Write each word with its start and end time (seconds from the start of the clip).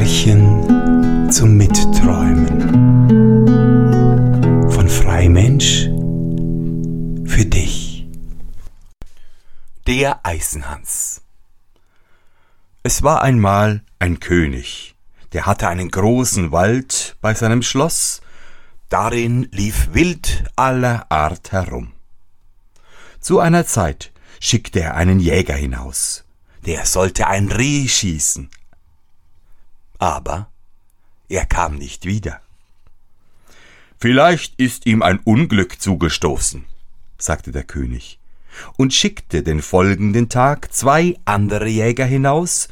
Märchen 0.00 1.30
zum 1.30 1.58
Mitträumen. 1.58 2.48
Von 4.72 4.88
Freimensch 4.88 5.90
für 7.26 7.44
dich. 7.44 8.06
Der 9.86 10.24
Eisenhans. 10.24 11.20
Es 12.82 13.02
war 13.02 13.20
einmal 13.20 13.82
ein 13.98 14.20
König, 14.20 14.94
der 15.34 15.44
hatte 15.44 15.68
einen 15.68 15.90
großen 15.90 16.50
Wald 16.50 17.18
bei 17.20 17.34
seinem 17.34 17.60
Schloss, 17.60 18.22
darin 18.88 19.50
lief 19.52 19.90
Wild 19.92 20.44
aller 20.56 21.12
Art 21.12 21.52
herum. 21.52 21.92
Zu 23.20 23.38
einer 23.38 23.66
Zeit 23.66 24.12
schickte 24.40 24.80
er 24.80 24.94
einen 24.94 25.20
Jäger 25.20 25.56
hinaus, 25.56 26.24
der 26.64 26.86
sollte 26.86 27.26
ein 27.26 27.52
Reh 27.52 27.86
schießen, 27.86 28.48
aber 30.00 30.48
er 31.28 31.46
kam 31.46 31.76
nicht 31.76 32.06
wieder. 32.06 32.40
Vielleicht 34.00 34.58
ist 34.58 34.86
ihm 34.86 35.02
ein 35.02 35.20
Unglück 35.20 35.80
zugestoßen, 35.80 36.64
sagte 37.18 37.52
der 37.52 37.64
König, 37.64 38.18
und 38.76 38.92
schickte 38.92 39.42
den 39.42 39.62
folgenden 39.62 40.28
Tag 40.28 40.72
zwei 40.72 41.16
andere 41.26 41.68
Jäger 41.68 42.06
hinaus, 42.06 42.68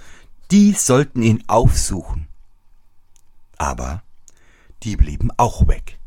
die 0.51 0.73
sollten 0.73 1.23
ihn 1.23 1.45
aufsuchen. 1.46 2.27
Aber 3.59 4.02
die 4.82 4.96
blieben 4.96 5.30
auch 5.37 5.68
weg. 5.68 5.98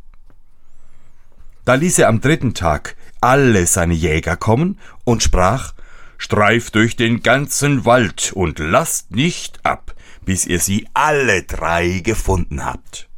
Da 1.63 1.75
ließ 1.75 1.99
er 1.99 2.07
am 2.07 2.19
dritten 2.19 2.55
Tag 2.55 2.97
alle 3.21 3.67
seine 3.67 3.93
Jäger 3.93 4.35
kommen 4.35 4.79
und 5.05 5.21
sprach, 5.21 5.73
Streift 6.17 6.75
durch 6.75 6.95
den 6.95 7.23
ganzen 7.23 7.83
Wald 7.83 8.31
und 8.33 8.59
lasst 8.59 9.09
nicht 9.09 9.65
ab, 9.65 9.95
bis 10.25 10.45
ihr 10.45 10.59
sie 10.59 10.87
alle 10.93 11.43
drei 11.43 11.99
gefunden 11.99 12.65
habt. 12.65 13.09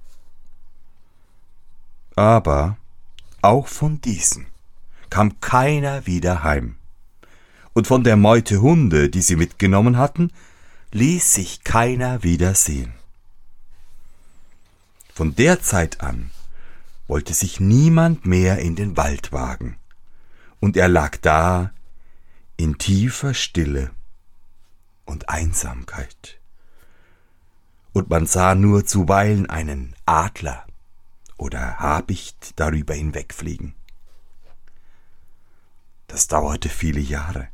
Aber 2.16 2.78
auch 3.42 3.68
von 3.68 4.00
diesen 4.02 4.48
kam 5.10 5.40
keiner 5.42 6.06
wieder 6.06 6.44
heim. 6.44 6.78
Und 7.74 7.88
von 7.88 8.04
der 8.04 8.18
Meute 8.18 8.62
Hunde, 8.62 9.10
die 9.10 9.22
sie 9.22 9.36
mitgenommen 9.36 9.98
hatten, 9.98 10.32
ließ 10.92 11.34
sich 11.34 11.64
keiner 11.64 12.24
wieder 12.24 12.56
sehen. 12.56 12.94
Von 15.14 15.36
der 15.36 15.62
Zeit 15.62 16.02
an 16.02 16.32
wollte 17.08 17.34
sich 17.34 17.60
niemand 17.60 18.26
mehr 18.26 18.60
in 18.60 18.76
den 18.76 18.96
Wald 18.96 19.32
wagen, 19.32 19.78
und 20.60 20.78
er 20.78 20.88
lag 20.88 21.18
da 21.18 21.72
in 22.58 22.78
tiefer 22.78 23.34
Stille 23.34 23.92
und 25.06 25.30
Einsamkeit 25.30 26.40
und 27.94 28.10
man 28.10 28.26
sah 28.26 28.56
nur 28.56 28.86
zuweilen 28.86 29.50
einen 29.50 29.96
Adler 30.06 30.66
oder 31.38 31.80
Habicht 31.80 32.54
darüber 32.60 32.94
hinwegfliegen. 32.94 33.76
Das 36.08 36.28
dauerte 36.28 36.70
viele 36.70 37.00
Jahre. 37.00 37.48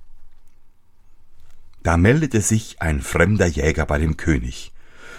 Da 1.83 1.97
meldete 1.97 2.41
sich 2.41 2.81
ein 2.81 3.01
fremder 3.01 3.45
Jäger 3.45 3.85
bei 3.85 3.99
dem 3.99 4.17
König, 4.17 4.73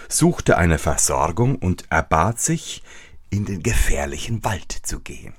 suchte 0.09 0.57
eine 0.57 0.77
Versorgung 0.77 1.55
und 1.55 1.85
erbat 1.89 2.39
sich, 2.39 2.83
in 3.29 3.45
den 3.45 3.63
gefährlichen 3.63 4.43
Wald 4.43 4.71
zu 4.71 4.99
gehen. 4.99 5.33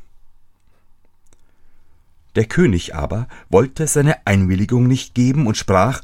Der 2.34 2.46
König 2.46 2.94
aber 2.94 3.28
wollte 3.50 3.86
seine 3.86 4.26
Einwilligung 4.26 4.86
nicht 4.86 5.14
geben 5.14 5.46
und 5.46 5.58
sprach, 5.58 6.02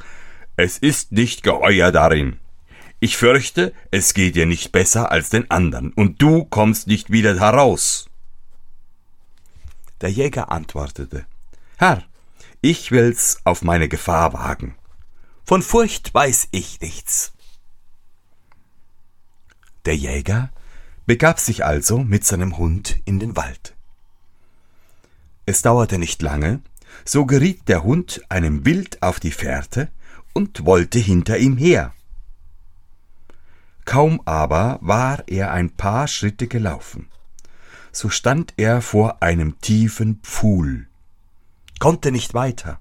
es 0.57 0.77
ist 0.77 1.13
nicht 1.13 1.43
geheuer 1.43 1.91
darin, 1.91 2.39
ich 3.01 3.17
fürchte, 3.17 3.73
es 3.91 4.15
geht 4.15 4.35
dir 4.35 4.47
nicht 4.47 4.73
besser 4.73 5.13
als 5.13 5.31
den 5.31 5.51
anderen, 5.51 5.93
und 5.93 6.21
du 6.21 6.45
kommst 6.45 6.87
nicht 6.87 7.11
wieder 7.11 7.39
heraus. 7.39 8.09
Der 10.01 10.11
Jäger 10.11 10.51
antwortete 10.51 11.27
Herr, 11.77 12.05
ich 12.61 12.91
will's 12.91 13.39
auf 13.45 13.63
meine 13.63 13.89
Gefahr 13.89 14.33
wagen. 14.33 14.75
Von 15.45 15.63
Furcht 15.63 16.13
weiß 16.13 16.49
ich 16.51 16.81
nichts. 16.81 17.33
Der 19.85 19.97
Jäger 19.97 20.51
begab 21.07 21.41
sich 21.41 21.65
also 21.65 21.99
mit 21.99 22.25
seinem 22.25 22.59
Hund 22.59 23.01
in 23.05 23.19
den 23.19 23.37
Wald. 23.37 23.75
Es 25.47 25.63
dauerte 25.63 25.99
nicht 25.99 26.21
lange, 26.21 26.61
so 27.05 27.25
geriet 27.25 27.69
der 27.69 27.83
Hund 27.83 28.21
einem 28.29 28.67
Wild 28.67 29.03
auf 29.03 29.19
die 29.21 29.31
Fährte 29.31 29.91
und 30.35 30.67
wollte 30.67 30.99
hinter 30.99 31.39
ihm 31.39 31.57
her. 31.57 31.95
Kaum 33.89 34.21
aber 34.27 34.79
war 34.83 35.27
er 35.29 35.51
ein 35.51 35.71
paar 35.71 36.09
Schritte 36.09 36.47
gelaufen, 36.47 37.09
so 37.91 38.11
stand 38.11 38.53
er 38.59 38.83
vor 38.83 39.23
einem 39.23 39.59
tiefen 39.63 40.21
Pfuhl, 40.23 40.89
konnte 41.79 42.13
nicht 42.13 42.35
weiter, 42.35 42.81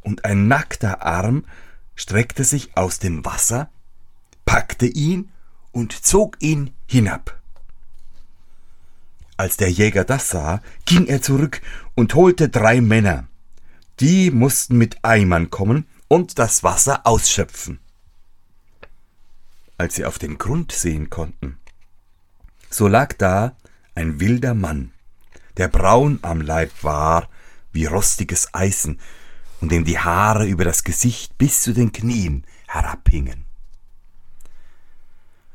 und 0.00 0.24
ein 0.24 0.48
nackter 0.48 1.02
Arm 1.02 1.44
streckte 1.94 2.44
sich 2.44 2.74
aus 2.74 2.98
dem 2.98 3.26
Wasser, 3.26 3.68
packte 4.46 4.86
ihn 4.86 5.28
und 5.72 5.92
zog 5.92 6.38
ihn 6.40 6.70
hinab. 6.86 7.38
Als 9.36 9.58
der 9.58 9.70
Jäger 9.70 10.04
das 10.04 10.30
sah, 10.30 10.62
ging 10.86 11.04
er 11.04 11.20
zurück 11.20 11.60
und 11.94 12.14
holte 12.14 12.48
drei 12.48 12.80
Männer. 12.80 13.28
Die 14.00 14.30
mussten 14.30 14.78
mit 14.78 15.04
Eimern 15.04 15.50
kommen 15.50 15.86
und 16.08 16.38
das 16.38 16.62
Wasser 16.62 17.06
ausschöpfen 17.06 17.78
als 19.78 19.94
sie 19.94 20.04
auf 20.04 20.18
den 20.18 20.36
Grund 20.36 20.72
sehen 20.72 21.08
konnten. 21.08 21.58
So 22.68 22.88
lag 22.88 23.14
da 23.14 23.56
ein 23.94 24.20
wilder 24.20 24.54
Mann, 24.54 24.92
der 25.56 25.68
braun 25.68 26.18
am 26.22 26.40
Leib 26.40 26.70
war 26.82 27.28
wie 27.72 27.86
rostiges 27.86 28.52
Eisen 28.52 29.00
und 29.60 29.72
dem 29.72 29.84
die 29.84 29.98
Haare 29.98 30.46
über 30.46 30.64
das 30.64 30.84
Gesicht 30.84 31.38
bis 31.38 31.62
zu 31.62 31.72
den 31.72 31.92
Knien 31.92 32.44
herabhingen. 32.66 33.44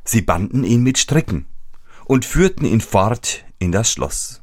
Sie 0.05 0.21
banden 0.21 0.63
ihn 0.63 0.83
mit 0.83 0.97
Stricken 0.97 1.45
und 2.05 2.25
führten 2.25 2.65
ihn 2.65 2.81
fort 2.81 3.45
in 3.59 3.71
das 3.71 3.91
Schloss. 3.91 4.41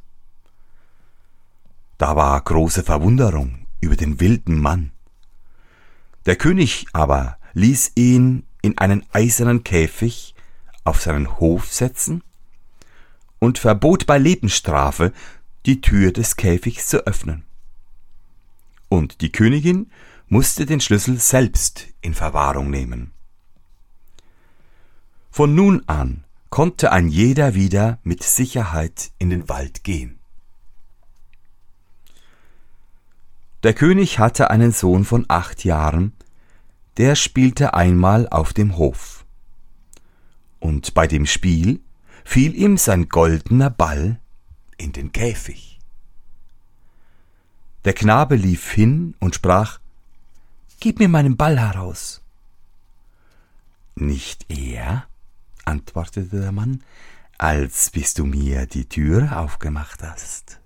Da 1.97 2.15
war 2.15 2.41
große 2.41 2.83
Verwunderung 2.83 3.67
über 3.79 3.95
den 3.95 4.19
wilden 4.19 4.59
Mann. 4.59 4.91
Der 6.25 6.35
König 6.35 6.87
aber 6.93 7.37
ließ 7.53 7.91
ihn 7.95 8.43
in 8.61 8.77
einen 8.77 9.05
eisernen 9.11 9.63
Käfig 9.63 10.35
auf 10.83 11.01
seinen 11.01 11.39
Hof 11.39 11.71
setzen 11.71 12.23
und 13.39 13.57
verbot 13.57 14.05
bei 14.05 14.17
Lebensstrafe, 14.17 15.13
die 15.65 15.81
Tür 15.81 16.11
des 16.11 16.35
Käfigs 16.35 16.87
zu 16.87 17.05
öffnen. 17.05 17.43
Und 18.89 19.21
die 19.21 19.31
Königin 19.31 19.91
musste 20.27 20.65
den 20.65 20.79
Schlüssel 20.79 21.19
selbst 21.19 21.87
in 22.01 22.13
Verwahrung 22.13 22.69
nehmen. 22.69 23.11
Von 25.31 25.55
nun 25.55 25.83
an 25.87 26.25
konnte 26.49 26.91
ein 26.91 27.07
jeder 27.07 27.55
wieder 27.55 27.99
mit 28.03 28.23
Sicherheit 28.23 29.11
in 29.17 29.29
den 29.29 29.47
Wald 29.49 29.83
gehen. 29.83 30.19
Der 33.63 33.73
König 33.73 34.19
hatte 34.19 34.49
einen 34.49 34.71
Sohn 34.71 35.05
von 35.05 35.25
acht 35.27 35.63
Jahren, 35.63 36.13
der 36.97 37.15
spielte 37.15 37.73
einmal 37.73 38.27
auf 38.29 38.53
dem 38.53 38.77
Hof. 38.77 39.25
Und 40.59 40.93
bei 40.93 41.07
dem 41.07 41.25
Spiel 41.25 41.81
fiel 42.23 42.55
ihm 42.55 42.77
sein 42.77 43.09
goldener 43.09 43.69
Ball 43.69 44.19
in 44.77 44.91
den 44.91 45.11
Käfig. 45.11 45.79
Der 47.85 47.93
Knabe 47.93 48.35
lief 48.35 48.71
hin 48.71 49.15
und 49.19 49.35
sprach 49.35 49.79
Gib 50.79 50.99
mir 50.99 51.09
meinen 51.09 51.37
Ball 51.37 51.59
heraus. 51.59 52.21
Nicht 53.95 54.45
er, 54.49 55.05
antwortete 55.65 56.39
der 56.39 56.51
Mann, 56.51 56.83
als 57.37 57.91
bis 57.91 58.13
du 58.13 58.25
mir 58.25 58.65
die 58.65 58.87
Tür 58.87 59.37
aufgemacht 59.39 60.01
hast. 60.03 60.59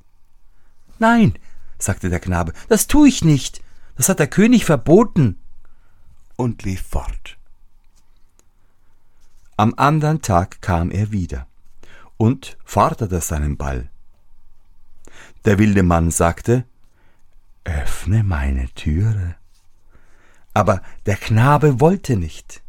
Nein, 1.00 1.38
sagte 1.80 2.10
der 2.10 2.19
Knabe, 2.19 2.54
das 2.69 2.88
tu 2.88 3.06
ich 3.06 3.24
nicht, 3.24 3.62
das 3.95 4.10
hat 4.10 4.19
der 4.19 4.28
König 4.28 4.66
verboten 4.66 5.38
und 6.35 6.63
lief 6.63 6.81
fort. 6.81 7.37
Am 9.57 9.73
andern 9.77 10.21
Tag 10.21 10.61
kam 10.61 10.91
er 10.91 11.11
wieder 11.11 11.47
und 12.17 12.57
forderte 12.65 13.21
seinen 13.21 13.57
Ball. 13.57 13.89
Der 15.45 15.59
wilde 15.59 15.83
Mann 15.83 16.11
sagte, 16.11 16.65
Öffne 17.63 18.23
meine 18.23 18.69
Türe. 18.75 19.35
Aber 20.53 20.81
der 21.05 21.17
Knabe 21.17 21.79
wollte 21.79 22.15
nicht. 22.15 22.61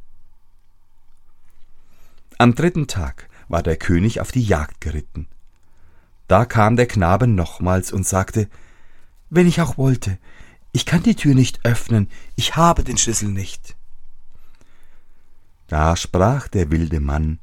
Am 2.38 2.54
dritten 2.54 2.86
Tag 2.86 3.28
war 3.48 3.62
der 3.62 3.76
König 3.76 4.20
auf 4.20 4.32
die 4.32 4.42
Jagd 4.44 4.80
geritten. 4.80 5.28
Da 6.28 6.44
kam 6.44 6.76
der 6.76 6.86
Knabe 6.86 7.26
nochmals 7.26 7.92
und 7.92 8.06
sagte, 8.06 8.48
Wenn 9.30 9.46
ich 9.46 9.60
auch 9.60 9.78
wollte, 9.78 10.18
ich 10.76 10.84
kann 10.84 11.02
die 11.02 11.14
Tür 11.14 11.34
nicht 11.34 11.64
öffnen, 11.64 12.10
ich 12.34 12.54
habe 12.54 12.84
den 12.84 12.98
Schlüssel 12.98 13.30
nicht. 13.30 13.76
Da 15.68 15.96
sprach 15.96 16.48
der 16.48 16.70
wilde 16.70 17.00
Mann, 17.00 17.38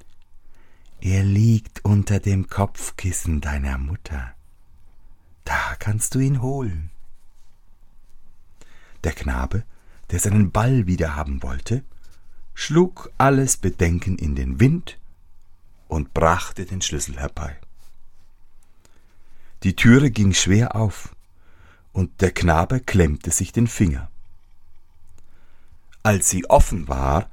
er 1.02 1.24
liegt 1.24 1.84
unter 1.84 2.20
dem 2.20 2.48
Kopfkissen 2.48 3.42
deiner 3.42 3.80
Mutter. 3.80 4.36
Da 5.46 5.76
kannst 5.80 6.14
du 6.14 6.20
ihn 6.20 6.44
holen. 6.44 6.92
Der 9.04 9.14
Knabe, 9.14 9.64
der 10.12 10.20
seinen 10.20 10.52
Ball 10.52 10.86
wieder 10.86 11.16
haben 11.16 11.42
wollte, 11.42 11.84
schlug 12.54 13.10
alles 13.18 13.58
Bedenken 13.58 14.16
in 14.20 14.36
den 14.36 14.60
Wind 14.60 15.00
und 15.88 16.14
brachte 16.14 16.66
den 16.66 16.84
Schlüssel 16.84 17.20
herbei. 17.20 17.58
Die 19.64 19.76
Türe 19.76 20.12
ging 20.12 20.36
schwer 20.36 20.76
auf, 20.76 21.16
und 21.94 22.22
der 22.22 22.32
Knabe 22.32 22.82
klemmte 22.82 23.32
sich 23.32 23.54
den 23.54 23.68
Finger. 23.68 24.10
Als 26.02 26.30
sie 26.30 26.50
offen 26.50 26.90
war, 26.90 27.30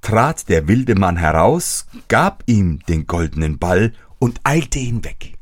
trat 0.00 0.48
der 0.48 0.66
wilde 0.66 0.96
Mann 0.96 1.16
heraus, 1.16 1.86
gab 2.08 2.42
ihm 2.46 2.80
den 2.86 3.06
goldenen 3.06 3.58
Ball 3.58 3.92
und 4.18 4.40
eilte 4.42 4.78
ihn 4.78 5.04
weg. 5.04 5.38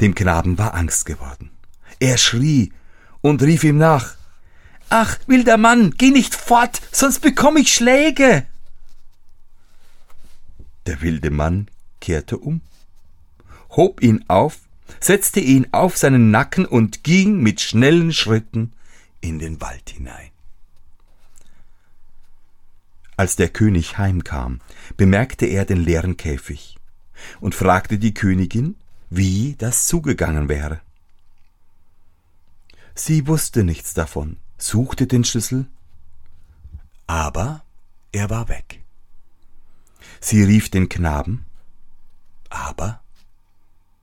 Dem 0.00 0.14
Knaben 0.14 0.58
war 0.58 0.74
Angst 0.74 1.06
geworden. 1.06 1.50
Er 1.98 2.18
schrie 2.18 2.72
und 3.20 3.42
rief 3.42 3.64
ihm 3.64 3.78
nach 3.78 4.16
Ach, 4.90 5.18
wilder 5.26 5.56
Mann, 5.56 5.92
geh 5.92 6.10
nicht 6.10 6.34
fort, 6.34 6.82
sonst 6.92 7.20
bekomme 7.20 7.60
ich 7.60 7.72
Schläge. 7.72 8.46
Der 10.86 11.00
wilde 11.00 11.30
Mann 11.30 11.68
kehrte 12.00 12.36
um, 12.36 12.60
hob 13.70 14.02
ihn 14.02 14.24
auf, 14.28 14.58
setzte 15.00 15.40
ihn 15.40 15.66
auf 15.72 15.96
seinen 15.96 16.30
Nacken 16.30 16.66
und 16.66 17.04
ging 17.04 17.40
mit 17.40 17.60
schnellen 17.60 18.12
Schritten 18.12 18.72
in 19.20 19.38
den 19.38 19.60
Wald 19.60 19.90
hinein. 19.90 20.30
Als 23.16 23.36
der 23.36 23.48
König 23.48 23.98
heimkam, 23.98 24.60
bemerkte 24.96 25.46
er 25.46 25.64
den 25.64 25.78
leeren 25.78 26.16
Käfig 26.16 26.78
und 27.40 27.54
fragte 27.54 27.98
die 27.98 28.14
Königin, 28.14 28.76
wie 29.10 29.54
das 29.58 29.86
zugegangen 29.86 30.48
wäre. 30.48 30.80
Sie 32.94 33.26
wusste 33.26 33.64
nichts 33.64 33.94
davon, 33.94 34.38
suchte 34.58 35.06
den 35.06 35.24
Schlüssel, 35.24 35.66
aber 37.06 37.64
er 38.10 38.30
war 38.30 38.48
weg. 38.48 38.82
Sie 40.20 40.42
rief 40.42 40.70
den 40.70 40.88
Knaben, 40.88 41.44
aber 42.48 43.01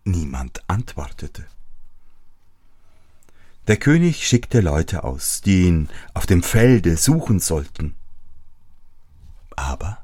niemand 0.03 0.63
antwortete. 0.67 1.45
Der 3.67 3.77
König 3.77 4.27
schickte 4.27 4.61
Leute 4.61 5.03
aus, 5.03 5.41
die 5.41 5.67
ihn 5.67 5.89
auf 6.13 6.25
dem 6.25 6.41
Felde 6.41 6.97
suchen 6.97 7.39
sollten. 7.39 7.95
Aber 9.55 10.03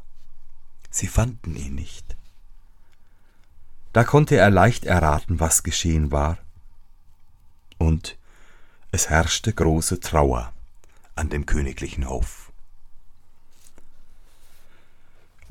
sie 0.92 1.08
fanden 1.08 1.56
ihn 1.56 1.74
nicht. 1.74 2.16
Da 3.92 4.04
konnte 4.04 4.36
er 4.36 4.52
leicht 4.52 4.86
erraten, 4.86 5.40
was 5.40 5.64
geschehen 5.64 6.12
war. 6.12 6.38
Und 7.78 8.18
es 8.92 9.10
herrschte 9.10 9.52
große 9.52 10.00
Trauer 10.00 10.54
an 11.16 11.30
dem 11.30 11.46
königlichen 11.46 12.08
Hof. 12.08 12.52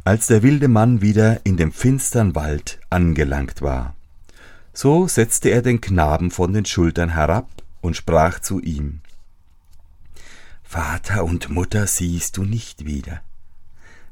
Als 0.04 0.26
der 0.26 0.42
wilde 0.42 0.68
Mann 0.68 1.00
wieder 1.00 1.44
in 1.44 1.56
dem 1.56 1.72
finstern 1.72 2.34
Wald 2.34 2.78
angelangt 2.90 3.62
war, 3.62 3.96
so 4.74 5.06
setzte 5.06 5.50
er 5.50 5.62
den 5.62 5.80
Knaben 5.80 6.30
von 6.30 6.52
den 6.52 6.66
Schultern 6.66 7.10
herab 7.10 7.48
und 7.80 7.96
sprach 7.96 8.40
zu 8.40 8.60
ihm 8.60 9.00
Vater 10.64 11.24
und 11.24 11.48
Mutter 11.48 11.86
siehst 11.86 12.36
du 12.36 12.42
nicht 12.42 12.84
wieder, 12.84 13.22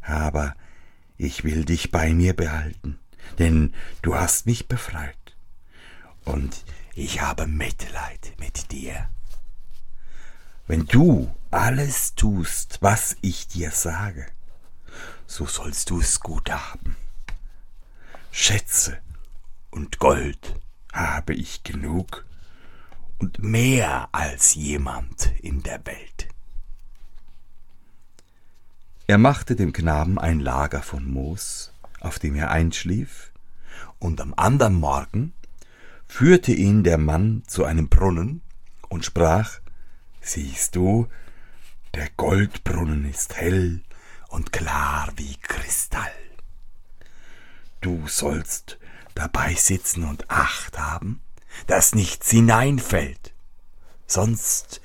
aber 0.01 0.55
ich 1.19 1.43
will 1.43 1.65
dich 1.65 1.91
bei 1.91 2.15
mir 2.15 2.35
behalten, 2.35 2.99
denn 3.41 3.75
du 4.03 4.15
hast 4.15 4.47
mich 4.47 4.69
befreit, 4.69 5.17
und 6.25 6.65
ich 6.95 7.21
habe 7.21 7.49
Mitleid 7.49 8.35
mit 8.39 8.71
dir. 8.71 9.09
Wenn 10.69 10.87
du 10.87 11.35
alles 11.51 12.15
tust, 12.15 12.79
was 12.81 13.17
ich 13.23 13.49
dir 13.49 13.73
sage, 13.73 14.27
so 15.27 15.47
sollst 15.47 15.91
du 15.91 16.01
es 16.01 16.21
gut 16.21 16.51
haben. 16.51 16.97
Schätze 18.31 18.99
und 19.73 19.99
Gold 19.99 20.55
habe 20.93 21.35
ich 21.35 21.65
genug 21.65 22.25
und 23.19 23.43
mehr 23.43 24.09
als 24.13 24.55
jemand 24.55 25.33
in 25.41 25.63
der 25.63 25.85
Welt. 25.87 26.29
Er 29.07 29.19
machte 29.19 29.57
dem 29.57 29.73
Knaben 29.73 30.19
ein 30.19 30.41
Lager 30.41 30.83
von 30.83 31.05
Moos, 31.11 31.73
auf 32.01 32.19
dem 32.19 32.37
er 32.37 32.51
einschlief, 32.51 33.33
und 33.99 34.21
am 34.21 34.35
andern 34.37 34.75
Morgen 34.75 35.33
führte 36.07 36.53
ihn 36.53 36.85
der 36.85 36.99
Mann 36.99 37.43
zu 37.47 37.65
einem 37.65 37.89
Brunnen 37.89 38.43
und 38.89 39.05
sprach 39.05 39.59
Siehst 40.21 40.77
du, 40.77 41.09
der 41.95 42.09
Goldbrunnen 42.17 43.05
ist 43.05 43.37
hell 43.37 43.83
und 44.29 44.53
klar 44.53 45.13
wie 45.17 45.37
Kristall. 45.43 46.13
Du 47.81 48.07
sollst 48.07 48.79
dabei 49.15 49.55
sitzen 49.55 50.05
und 50.05 50.31
Acht 50.31 50.79
haben, 50.79 51.21
dass 51.67 51.95
nichts 51.95 52.31
hineinfällt, 52.31 53.33
sonst 54.07 54.81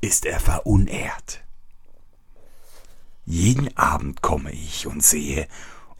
ist 0.00 0.26
er 0.26 0.40
verunehrt. 0.40 1.42
Jeden 3.24 3.76
Abend 3.76 4.20
komme 4.20 4.52
ich 4.52 4.86
und 4.86 5.02
sehe, 5.02 5.48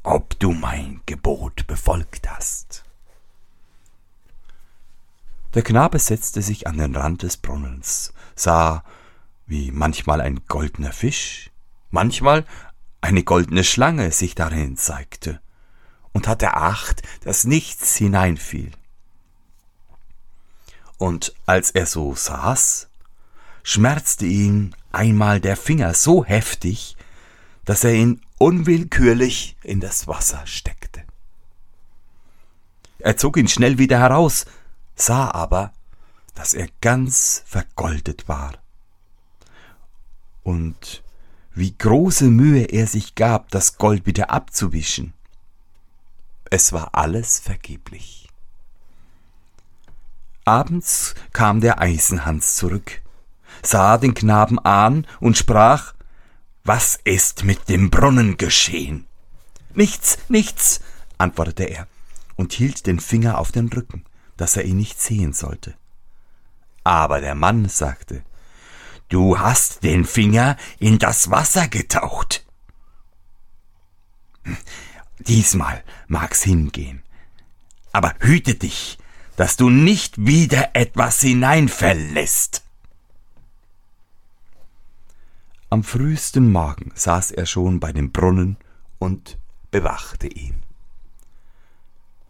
ob 0.02 0.38
du 0.40 0.52
mein 0.52 1.00
Gebot 1.06 1.66
befolgt 1.66 2.28
hast. 2.28 2.84
Der 5.54 5.62
Knabe 5.62 5.98
setzte 5.98 6.42
sich 6.42 6.66
an 6.66 6.78
den 6.78 6.96
Rand 6.96 7.22
des 7.22 7.36
Brunnens, 7.36 8.12
sah, 8.34 8.84
wie 9.46 9.70
manchmal 9.70 10.20
ein 10.20 10.40
goldener 10.48 10.92
Fisch, 10.92 11.50
manchmal 11.90 12.46
eine 13.00 13.22
goldene 13.22 13.62
Schlange 13.62 14.10
sich 14.12 14.34
darin 14.34 14.76
zeigte, 14.76 15.40
und 16.12 16.28
hatte 16.28 16.54
Acht, 16.54 17.02
dass 17.24 17.44
nichts 17.44 17.96
hineinfiel. 17.96 18.70
Und 20.98 21.34
als 21.46 21.70
er 21.70 21.86
so 21.86 22.14
saß, 22.14 22.88
schmerzte 23.62 24.26
ihn 24.26 24.74
einmal 24.92 25.40
der 25.40 25.56
Finger 25.56 25.94
so 25.94 26.24
heftig, 26.24 26.96
dass 27.64 27.84
er 27.84 27.94
ihn 27.94 28.20
unwillkürlich 28.38 29.56
in 29.62 29.80
das 29.80 30.06
Wasser 30.06 30.46
steckte. 30.46 31.02
Er 32.98 33.16
zog 33.16 33.36
ihn 33.36 33.48
schnell 33.48 33.78
wieder 33.78 33.98
heraus, 33.98 34.46
sah 34.94 35.30
aber, 35.30 35.72
dass 36.34 36.54
er 36.54 36.68
ganz 36.80 37.42
vergoldet 37.46 38.28
war. 38.28 38.52
Und 40.42 41.02
wie 41.54 41.76
große 41.76 42.26
Mühe 42.26 42.64
er 42.64 42.86
sich 42.86 43.14
gab, 43.14 43.50
das 43.50 43.76
Gold 43.76 44.06
wieder 44.06 44.30
abzuwischen. 44.30 45.12
Es 46.52 46.74
war 46.74 46.90
alles 46.92 47.38
vergeblich. 47.38 48.28
Abends 50.44 51.14
kam 51.32 51.62
der 51.62 51.80
Eisenhans 51.80 52.56
zurück, 52.56 53.00
sah 53.62 53.96
den 53.96 54.12
Knaben 54.12 54.58
an 54.58 55.06
und 55.18 55.38
sprach 55.38 55.94
Was 56.62 57.00
ist 57.04 57.44
mit 57.44 57.70
dem 57.70 57.88
Brunnen 57.88 58.36
geschehen? 58.36 59.06
Nichts, 59.72 60.18
nichts, 60.28 60.82
antwortete 61.16 61.64
er 61.64 61.86
und 62.36 62.52
hielt 62.52 62.86
den 62.86 63.00
Finger 63.00 63.38
auf 63.38 63.50
den 63.50 63.70
Rücken, 63.70 64.04
dass 64.36 64.58
er 64.58 64.64
ihn 64.64 64.76
nicht 64.76 65.00
sehen 65.00 65.32
sollte. 65.32 65.74
Aber 66.84 67.22
der 67.22 67.34
Mann 67.34 67.66
sagte 67.70 68.24
Du 69.08 69.38
hast 69.38 69.84
den 69.84 70.04
Finger 70.04 70.58
in 70.78 70.98
das 70.98 71.30
Wasser 71.30 71.68
getaucht. 71.68 72.44
Diesmal 75.26 75.82
mag's 76.08 76.42
hingehen. 76.42 77.02
Aber 77.92 78.14
hüte 78.20 78.54
dich, 78.54 78.98
dass 79.36 79.56
du 79.56 79.70
nicht 79.70 80.26
wieder 80.26 80.70
etwas 80.74 81.20
hineinverlässt. 81.20 82.62
Am 85.70 85.84
frühesten 85.84 86.50
Morgen 86.52 86.92
saß 86.94 87.30
er 87.30 87.46
schon 87.46 87.80
bei 87.80 87.92
dem 87.92 88.12
Brunnen 88.12 88.56
und 88.98 89.38
bewachte 89.70 90.26
ihn. 90.26 90.62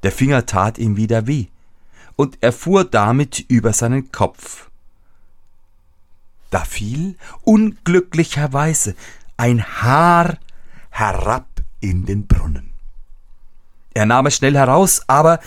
Der 0.02 0.12
Finger 0.12 0.46
tat 0.46 0.78
ihm 0.78 0.96
wieder 0.96 1.26
weh, 1.26 1.46
und 2.16 2.38
er 2.40 2.52
fuhr 2.52 2.84
damit 2.84 3.40
über 3.48 3.72
seinen 3.72 4.12
Kopf. 4.12 4.70
Da 6.50 6.64
fiel 6.64 7.16
unglücklicherweise 7.42 8.94
ein 9.36 9.64
Haar 9.82 10.38
herab 10.90 11.48
in 11.80 12.04
den 12.04 12.26
Brunnen. 12.26 12.71
Er 13.94 14.06
nahm 14.06 14.26
es 14.26 14.36
schnell 14.36 14.56
heraus, 14.56 15.02
aber 15.06 15.40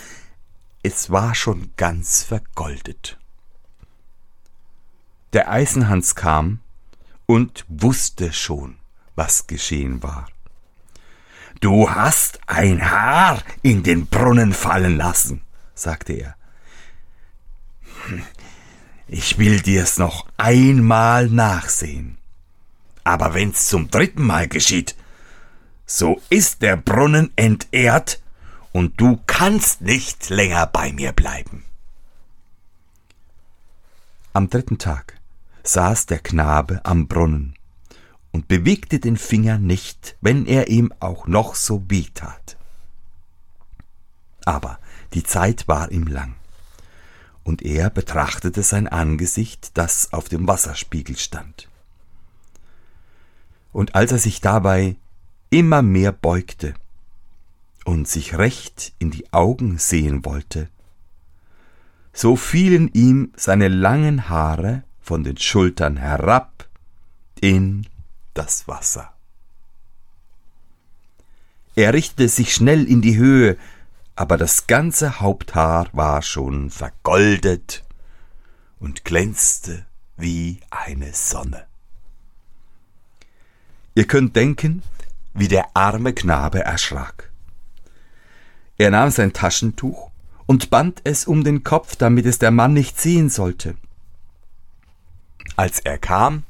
es 0.82 1.10
war 1.10 1.34
schon 1.34 1.72
ganz 1.76 2.22
vergoldet. 2.22 3.18
Der 5.32 5.50
Eisenhans 5.50 6.14
kam 6.14 6.60
und 7.26 7.64
wusste 7.68 8.32
schon, 8.32 8.76
was 9.16 9.46
geschehen 9.48 10.02
war. 10.02 10.28
Du 11.60 11.90
hast 11.90 12.38
ein 12.46 12.90
Haar 12.90 13.42
in 13.62 13.82
den 13.82 14.06
Brunnen 14.06 14.52
fallen 14.52 14.96
lassen, 14.96 15.42
sagte 15.74 16.12
er. 16.12 16.36
Ich 19.08 19.38
will 19.38 19.60
dir's 19.60 19.98
noch 19.98 20.26
einmal 20.36 21.28
nachsehen. 21.28 22.18
Aber 23.04 23.34
wenn's 23.34 23.66
zum 23.66 23.90
dritten 23.90 24.24
Mal 24.24 24.48
geschieht, 24.48 24.96
so 25.86 26.20
ist 26.28 26.62
der 26.62 26.76
Brunnen 26.76 27.32
entehrt 27.36 28.20
und 28.76 29.00
du 29.00 29.18
kannst 29.26 29.80
nicht 29.80 30.28
länger 30.28 30.66
bei 30.66 30.92
mir 30.92 31.12
bleiben. 31.12 31.64
Am 34.34 34.50
dritten 34.50 34.76
Tag 34.76 35.18
saß 35.62 36.04
der 36.04 36.18
Knabe 36.18 36.82
am 36.84 37.08
Brunnen 37.08 37.54
und 38.32 38.48
bewegte 38.48 39.00
den 39.00 39.16
Finger 39.16 39.56
nicht, 39.56 40.18
wenn 40.20 40.44
er 40.44 40.68
ihm 40.68 40.92
auch 41.00 41.26
noch 41.26 41.54
so 41.54 41.86
weh 41.88 42.04
tat. 42.12 42.58
Aber 44.44 44.78
die 45.14 45.22
Zeit 45.22 45.68
war 45.68 45.90
ihm 45.90 46.06
lang, 46.06 46.34
und 47.44 47.62
er 47.62 47.88
betrachtete 47.88 48.62
sein 48.62 48.88
Angesicht, 48.88 49.70
das 49.78 50.12
auf 50.12 50.28
dem 50.28 50.46
Wasserspiegel 50.46 51.16
stand. 51.16 51.70
Und 53.72 53.94
als 53.94 54.12
er 54.12 54.18
sich 54.18 54.42
dabei 54.42 54.96
immer 55.48 55.80
mehr 55.80 56.12
beugte 56.12 56.74
und 57.86 58.08
sich 58.08 58.36
recht 58.36 58.92
in 58.98 59.12
die 59.12 59.32
Augen 59.32 59.78
sehen 59.78 60.24
wollte, 60.24 60.68
so 62.12 62.34
fielen 62.34 62.88
ihm 62.92 63.32
seine 63.36 63.68
langen 63.68 64.28
Haare 64.28 64.82
von 65.00 65.22
den 65.22 65.38
Schultern 65.38 65.96
herab 65.96 66.68
in 67.40 67.86
das 68.34 68.66
Wasser. 68.66 69.12
Er 71.76 71.94
richtete 71.94 72.28
sich 72.28 72.52
schnell 72.52 72.84
in 72.88 73.02
die 73.02 73.16
Höhe, 73.16 73.56
aber 74.16 74.36
das 74.36 74.66
ganze 74.66 75.20
Haupthaar 75.20 75.88
war 75.92 76.22
schon 76.22 76.70
vergoldet 76.70 77.84
und 78.80 79.04
glänzte 79.04 79.86
wie 80.16 80.58
eine 80.70 81.12
Sonne. 81.12 81.66
Ihr 83.94 84.08
könnt 84.08 84.34
denken, 84.34 84.82
wie 85.34 85.48
der 85.48 85.68
arme 85.74 86.14
Knabe 86.14 86.64
erschrak. 86.64 87.25
Er 88.78 88.90
nahm 88.90 89.10
sein 89.10 89.32
Taschentuch 89.32 90.10
und 90.46 90.70
band 90.70 91.00
es 91.04 91.26
um 91.26 91.44
den 91.44 91.64
Kopf, 91.64 91.96
damit 91.96 92.26
es 92.26 92.38
der 92.38 92.50
Mann 92.50 92.72
nicht 92.72 93.00
sehen 93.00 93.30
sollte. 93.30 93.76
Als 95.56 95.80
er 95.80 95.98
kam, 95.98 96.44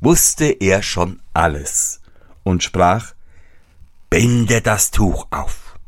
wusste 0.00 0.44
er 0.44 0.82
schon 0.82 1.20
alles 1.32 2.00
und 2.42 2.62
sprach 2.62 3.14
Binde 4.10 4.60
das 4.60 4.90
Tuch 4.90 5.26
auf. 5.30 5.78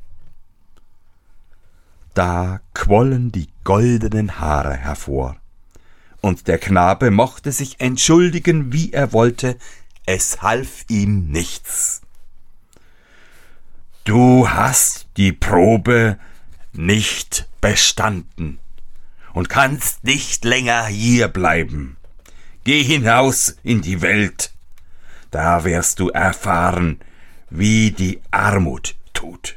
Da 2.15 2.61
quollen 2.73 3.31
die 3.31 3.49
goldenen 3.63 4.41
Haare 4.41 4.75
hervor, 4.75 5.37
und 6.23 6.49
der 6.49 6.59
Knabe 6.59 7.11
mochte 7.11 7.53
sich 7.53 7.79
entschuldigen, 7.81 8.73
wie 8.73 8.93
er 8.93 9.13
wollte, 9.13 9.59
es 10.07 10.41
half 10.41 10.87
ihm 10.89 11.29
nichts. 11.29 12.01
Du 14.07 14.49
hast 14.49 15.09
die 15.17 15.33
Probe 15.33 16.17
nicht 16.73 17.49
bestanden 17.61 18.61
und 19.33 19.49
kannst 19.49 20.05
nicht 20.05 20.45
länger 20.45 20.87
hier 20.87 21.27
bleiben. 21.27 21.97
Geh 22.63 22.85
hinaus 22.85 23.57
in 23.65 23.83
die 23.83 24.03
Welt, 24.03 24.53
da 25.33 25.65
wirst 25.65 25.99
du 25.99 26.11
erfahren, 26.11 27.01
wie 27.51 27.91
die 27.91 28.23
Armut 28.31 28.95
tut. 29.13 29.57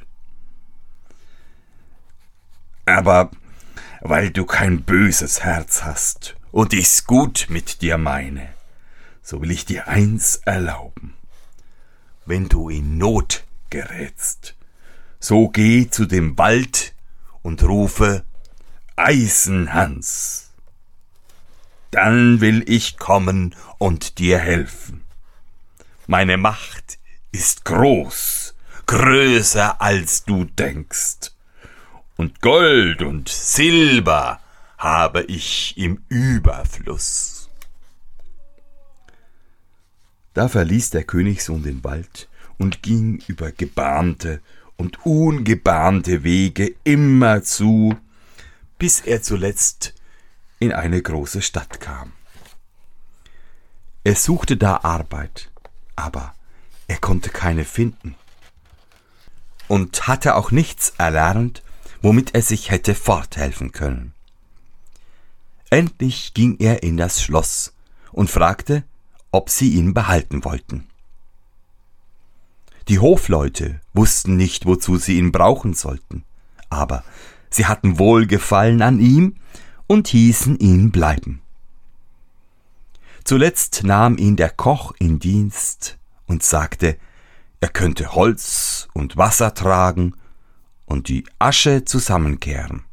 Aber 2.88 3.30
weil 4.02 4.32
du 4.32 4.48
kein 4.48 4.82
böses 4.82 5.44
Herz 5.44 5.84
hast 5.84 6.36
und 6.52 6.74
ich's 6.74 7.06
gut 7.06 7.46
mit 7.50 7.84
dir 7.84 8.00
meine, 8.00 8.50
so 9.22 9.44
will 9.44 9.52
ich 9.52 9.68
dir 9.68 9.88
eins 9.88 10.38
erlauben. 10.38 11.14
Wenn 12.26 12.50
du 12.50 12.70
in 12.70 12.98
Not 12.98 13.44
gerätst, 13.70 14.56
so 15.20 15.50
geh 15.50 15.90
zu 15.90 16.06
dem 16.06 16.38
Wald 16.38 16.94
und 17.42 17.64
rufe 17.64 18.24
Eisenhans. 18.96 20.52
Dann 21.92 22.42
will 22.42 22.64
ich 22.68 22.98
kommen 22.98 23.56
und 23.78 24.20
dir 24.20 24.38
helfen. 24.38 25.04
Meine 26.08 26.38
Macht 26.38 27.00
ist 27.32 27.66
groß, 27.66 28.56
größer 28.86 29.82
als 29.82 30.24
du 30.26 30.46
denkst, 30.46 31.32
und 32.18 32.42
Gold 32.42 33.02
und 33.02 33.30
Silber 33.30 34.40
habe 34.78 35.24
ich 35.24 35.78
im 35.78 36.04
Überfluss. 36.10 37.50
Da 40.34 40.48
verließ 40.48 40.92
der 40.92 41.04
Königssohn 41.04 41.64
den 41.64 41.84
Wald 41.84 42.29
und 42.60 42.84
ging 42.84 43.24
über 43.28 43.52
gebahnte 43.52 44.42
und 44.78 45.04
ungebahnte 45.06 46.24
Wege 46.24 46.76
immerzu, 46.84 47.98
bis 48.78 49.00
er 49.00 49.24
zuletzt 49.24 49.96
in 50.60 50.72
eine 50.72 51.02
große 51.02 51.42
Stadt 51.42 51.80
kam. 51.80 52.14
Er 54.04 54.16
suchte 54.16 54.56
da 54.56 54.82
Arbeit, 54.84 55.50
aber 55.96 56.36
er 56.88 56.98
konnte 56.98 57.30
keine 57.30 57.66
finden 57.66 58.16
und 59.68 60.08
hatte 60.08 60.36
auch 60.36 60.52
nichts 60.52 60.94
erlernt, 60.98 61.64
womit 62.02 62.36
er 62.36 62.42
sich 62.42 62.72
hätte 62.72 62.96
forthelfen 62.96 63.72
können. 63.72 64.14
Endlich 65.70 66.34
ging 66.34 66.58
er 66.60 66.84
in 66.84 66.98
das 66.98 67.22
Schloss 67.22 67.74
und 68.12 68.30
fragte, 68.30 68.84
ob 69.32 69.50
sie 69.50 69.74
ihn 69.74 69.94
behalten 69.94 70.44
wollten. 70.44 70.89
Die 72.90 72.98
Hofleute 72.98 73.82
wussten 73.94 74.36
nicht, 74.36 74.66
wozu 74.66 74.98
sie 74.98 75.20
ihn 75.20 75.32
brauchen 75.32 75.76
sollten, 75.76 76.24
aber 76.72 77.04
sie 77.52 77.68
hatten 77.68 78.00
Wohlgefallen 78.00 78.82
an 78.82 79.00
ihm 79.00 79.36
und 79.86 80.08
hießen 80.08 80.58
ihn 80.58 80.90
bleiben. 80.90 81.44
Zuletzt 83.24 83.84
nahm 83.84 84.18
ihn 84.18 84.38
der 84.38 84.50
Koch 84.50 84.94
in 84.98 85.20
Dienst 85.20 86.00
und 86.26 86.42
sagte, 86.42 86.98
er 87.60 87.70
könnte 87.70 88.16
Holz 88.16 88.88
und 88.94 89.18
Wasser 89.18 89.54
tragen 89.54 90.16
und 90.88 91.10
die 91.10 91.26
Asche 91.38 91.86
zusammenkehren. 91.86 92.86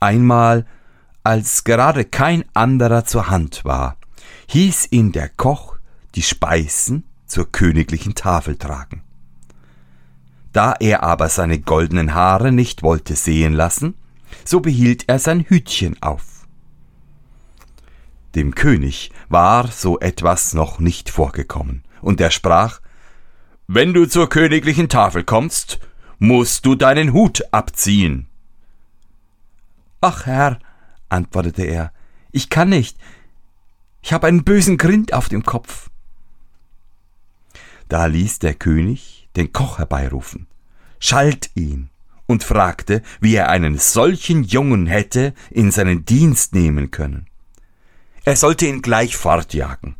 Einmal, 0.00 0.66
als 1.22 1.62
gerade 1.62 2.04
kein 2.04 2.44
anderer 2.52 3.04
zur 3.04 3.30
Hand 3.30 3.64
war, 3.64 3.96
hieß 4.48 4.88
ihn 4.90 5.12
der 5.12 5.28
Koch 5.28 5.76
die 6.16 6.22
Speisen 6.22 7.04
zur 7.32 7.50
königlichen 7.50 8.14
Tafel 8.14 8.56
tragen. 8.56 9.02
Da 10.52 10.74
er 10.78 11.02
aber 11.02 11.30
seine 11.30 11.58
goldenen 11.58 12.12
Haare 12.12 12.52
nicht 12.52 12.82
wollte 12.82 13.16
sehen 13.16 13.54
lassen, 13.54 13.94
so 14.44 14.60
behielt 14.60 15.08
er 15.08 15.18
sein 15.18 15.40
Hütchen 15.40 16.00
auf. 16.02 16.46
Dem 18.34 18.54
König 18.54 19.12
war 19.30 19.68
so 19.68 19.98
etwas 19.98 20.52
noch 20.52 20.78
nicht 20.78 21.08
vorgekommen, 21.08 21.84
und 22.02 22.20
er 22.20 22.30
sprach 22.30 22.80
Wenn 23.66 23.94
du 23.94 24.04
zur 24.04 24.28
königlichen 24.28 24.90
Tafel 24.90 25.24
kommst, 25.24 25.80
musst 26.18 26.66
du 26.66 26.74
deinen 26.74 27.14
Hut 27.14 27.42
abziehen. 27.50 28.26
Ach 30.02 30.26
Herr, 30.26 30.58
antwortete 31.08 31.62
er, 31.62 31.92
ich 32.30 32.50
kann 32.50 32.68
nicht, 32.68 32.98
ich 34.02 34.12
habe 34.12 34.26
einen 34.26 34.44
bösen 34.44 34.76
Grind 34.76 35.14
auf 35.14 35.30
dem 35.30 35.44
Kopf. 35.44 35.88
Da 37.92 38.06
ließ 38.06 38.38
der 38.38 38.54
König 38.54 39.28
den 39.36 39.52
Koch 39.52 39.76
herbeirufen, 39.76 40.46
schalt 40.98 41.50
ihn 41.54 41.90
und 42.24 42.42
fragte, 42.42 43.02
wie 43.20 43.34
er 43.34 43.50
einen 43.50 43.76
solchen 43.76 44.44
Jungen 44.44 44.86
hätte 44.86 45.34
in 45.50 45.70
seinen 45.70 46.06
Dienst 46.06 46.54
nehmen 46.54 46.90
können. 46.90 47.26
Er 48.24 48.36
sollte 48.36 48.66
ihn 48.66 48.80
gleich 48.80 49.18
fortjagen. 49.18 49.96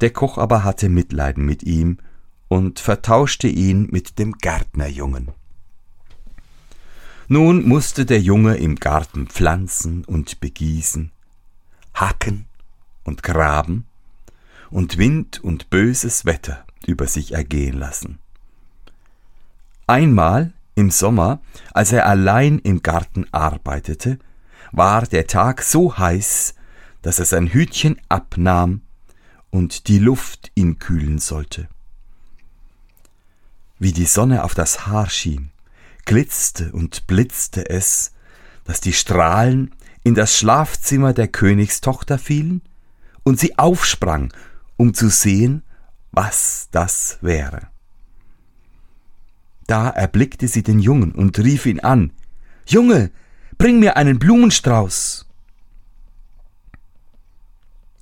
Der 0.00 0.10
Koch 0.10 0.38
aber 0.38 0.62
hatte 0.62 0.88
Mitleiden 0.88 1.44
mit 1.44 1.64
ihm 1.64 1.98
und 2.46 2.78
vertauschte 2.78 3.48
ihn 3.48 3.88
mit 3.90 4.20
dem 4.20 4.34
Gärtnerjungen. 4.38 5.32
Nun 7.26 7.66
musste 7.66 8.06
der 8.06 8.20
Junge 8.20 8.58
im 8.58 8.76
Garten 8.76 9.26
pflanzen 9.26 10.04
und 10.04 10.38
begießen, 10.38 11.10
hacken 11.94 12.46
und 13.02 13.24
graben 13.24 13.86
und 14.70 14.98
Wind 14.98 15.42
und 15.42 15.70
böses 15.70 16.24
Wetter 16.24 16.64
über 16.86 17.06
sich 17.06 17.32
ergehen 17.32 17.78
lassen. 17.78 18.18
Einmal 19.86 20.52
im 20.74 20.90
Sommer, 20.90 21.40
als 21.72 21.92
er 21.92 22.06
allein 22.06 22.58
im 22.58 22.82
Garten 22.82 23.26
arbeitete, 23.32 24.18
war 24.72 25.02
der 25.06 25.26
Tag 25.26 25.62
so 25.62 25.98
heiß, 25.98 26.54
dass 27.02 27.18
er 27.18 27.24
sein 27.24 27.48
Hütchen 27.48 28.00
abnahm, 28.08 28.82
und 29.50 29.88
die 29.88 29.98
Luft 29.98 30.52
ihn 30.54 30.78
kühlen 30.78 31.18
sollte. 31.18 31.68
Wie 33.78 33.92
die 33.92 34.06
Sonne 34.06 34.44
auf 34.44 34.54
das 34.54 34.86
Haar 34.86 35.10
schien, 35.10 35.50
glitzte 36.04 36.70
und 36.72 37.06
blitzte 37.06 37.68
es, 37.68 38.12
dass 38.64 38.80
die 38.80 38.92
Strahlen 38.92 39.74
in 40.04 40.14
das 40.14 40.36
Schlafzimmer 40.36 41.12
der 41.12 41.28
Königstochter 41.28 42.18
fielen 42.18 42.62
und 43.24 43.40
sie 43.40 43.58
aufsprang, 43.58 44.32
um 44.80 44.94
zu 44.94 45.10
sehen, 45.10 45.62
was 46.10 46.68
das 46.70 47.18
wäre. 47.20 47.68
Da 49.66 49.90
erblickte 49.90 50.48
sie 50.48 50.62
den 50.62 50.80
Jungen 50.80 51.12
und 51.12 51.38
rief 51.38 51.66
ihn 51.66 51.80
an 51.80 52.12
Junge, 52.64 53.10
bring 53.58 53.78
mir 53.78 53.98
einen 53.98 54.18
Blumenstrauß. 54.18 55.26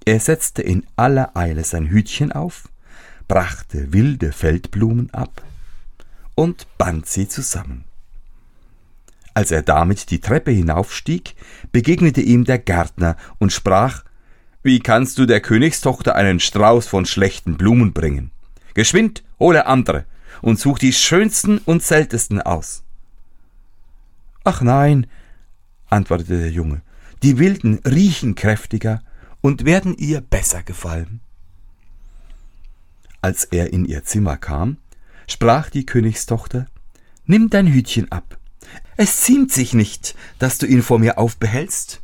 Er 0.05 0.21
setzte 0.21 0.63
in 0.63 0.87
aller 0.95 1.37
Eile 1.37 1.65
sein 1.65 1.89
Hütchen 1.89 2.31
auf, 2.31 2.69
brachte 3.27 3.93
wilde 3.93 4.31
Feldblumen 4.31 5.13
ab 5.13 5.43
und 6.37 6.69
band 6.79 7.07
sie 7.07 7.27
zusammen. 7.27 7.87
Als 9.35 9.51
er 9.51 9.63
damit 9.63 10.11
die 10.13 10.21
Treppe 10.21 10.53
hinaufstieg, 10.53 11.35
begegnete 11.73 12.21
ihm 12.21 12.45
der 12.45 12.61
Gärtner 12.61 13.17
und 13.39 13.53
sprach 13.53 14.05
Wie 14.69 14.81
kannst 14.81 15.17
du 15.17 15.25
der 15.25 15.41
Königstochter 15.41 16.15
einen 16.15 16.41
Strauß 16.41 16.87
von 16.87 17.07
schlechten 17.07 17.57
Blumen 17.57 17.95
bringen? 17.95 18.33
Geschwind, 18.75 19.25
hole 19.39 19.65
andere 19.65 20.05
und 20.43 20.61
such 20.61 20.79
die 20.79 20.93
schönsten 20.93 21.57
und 21.57 21.83
seltensten 21.83 22.43
aus. 22.43 22.83
Ach 24.45 24.61
nein, 24.61 25.07
antwortete 25.89 26.37
der 26.39 26.51
Junge, 26.51 26.83
die 27.23 27.39
wilden 27.39 27.79
riechen 27.87 28.35
kräftiger 28.35 29.03
und 29.41 29.65
werden 29.65 29.97
ihr 29.97 30.21
besser 30.21 30.63
gefallen. 30.63 31.21
Als 33.23 33.45
er 33.45 33.73
in 33.73 33.87
ihr 33.87 34.05
Zimmer 34.05 34.37
kam, 34.37 34.77
sprach 35.27 35.71
die 35.71 35.87
Königstochter 35.87 36.67
Nimm 37.25 37.49
dein 37.49 37.69
Hütchen 37.69 38.13
ab. 38.13 38.37
Es 38.99 39.23
ziemt 39.23 39.51
sich 39.51 39.73
nicht, 39.73 40.15
dass 40.39 40.59
du 40.59 40.67
ihn 40.67 40.83
vor 40.83 40.99
mir 40.99 41.17
aufbehältst. 41.17 42.03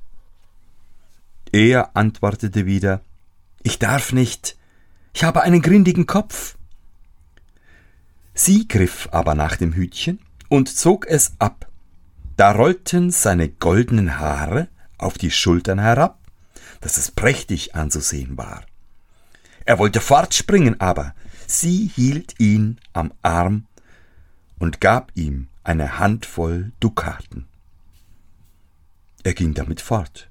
Er 1.55 1.97
antwortete 1.97 2.67
wieder 2.67 3.01
Ich 3.63 3.79
darf 3.79 4.13
nicht, 4.13 4.57
ich 5.13 5.23
habe 5.23 5.43
einen 5.43 5.63
grindigen 5.63 6.05
Kopf. 6.05 6.57
Sie 8.35 8.67
griff 8.67 9.09
aber 9.13 9.37
nach 9.37 9.55
dem 9.57 9.73
Hütchen 9.73 10.19
und 10.49 10.69
zog 10.69 11.07
es 11.07 11.35
ab. 11.39 11.69
Da 12.37 12.51
rollten 12.51 13.13
seine 13.13 13.49
goldenen 13.49 14.19
Haare 14.19 14.67
auf 14.99 15.17
die 15.17 15.31
Schultern 15.31 15.79
herab 15.79 16.19
dass 16.85 16.99
es 16.99 17.11
prächtig 17.11 17.75
anzusehen 17.75 18.37
war. 18.37 18.63
Er 19.65 19.79
wollte 19.79 20.03
fortspringen, 20.03 20.83
aber 20.83 21.15
sie 21.47 21.91
hielt 21.95 22.39
ihn 22.39 22.79
am 22.93 23.11
Arm 23.23 23.67
und 24.59 24.83
gab 24.83 25.11
ihm 25.15 25.49
eine 25.63 25.99
Handvoll 25.99 26.73
Dukaten. 26.81 27.47
Er 29.23 29.33
ging 29.33 29.55
damit 29.55 29.81
fort, 29.81 30.29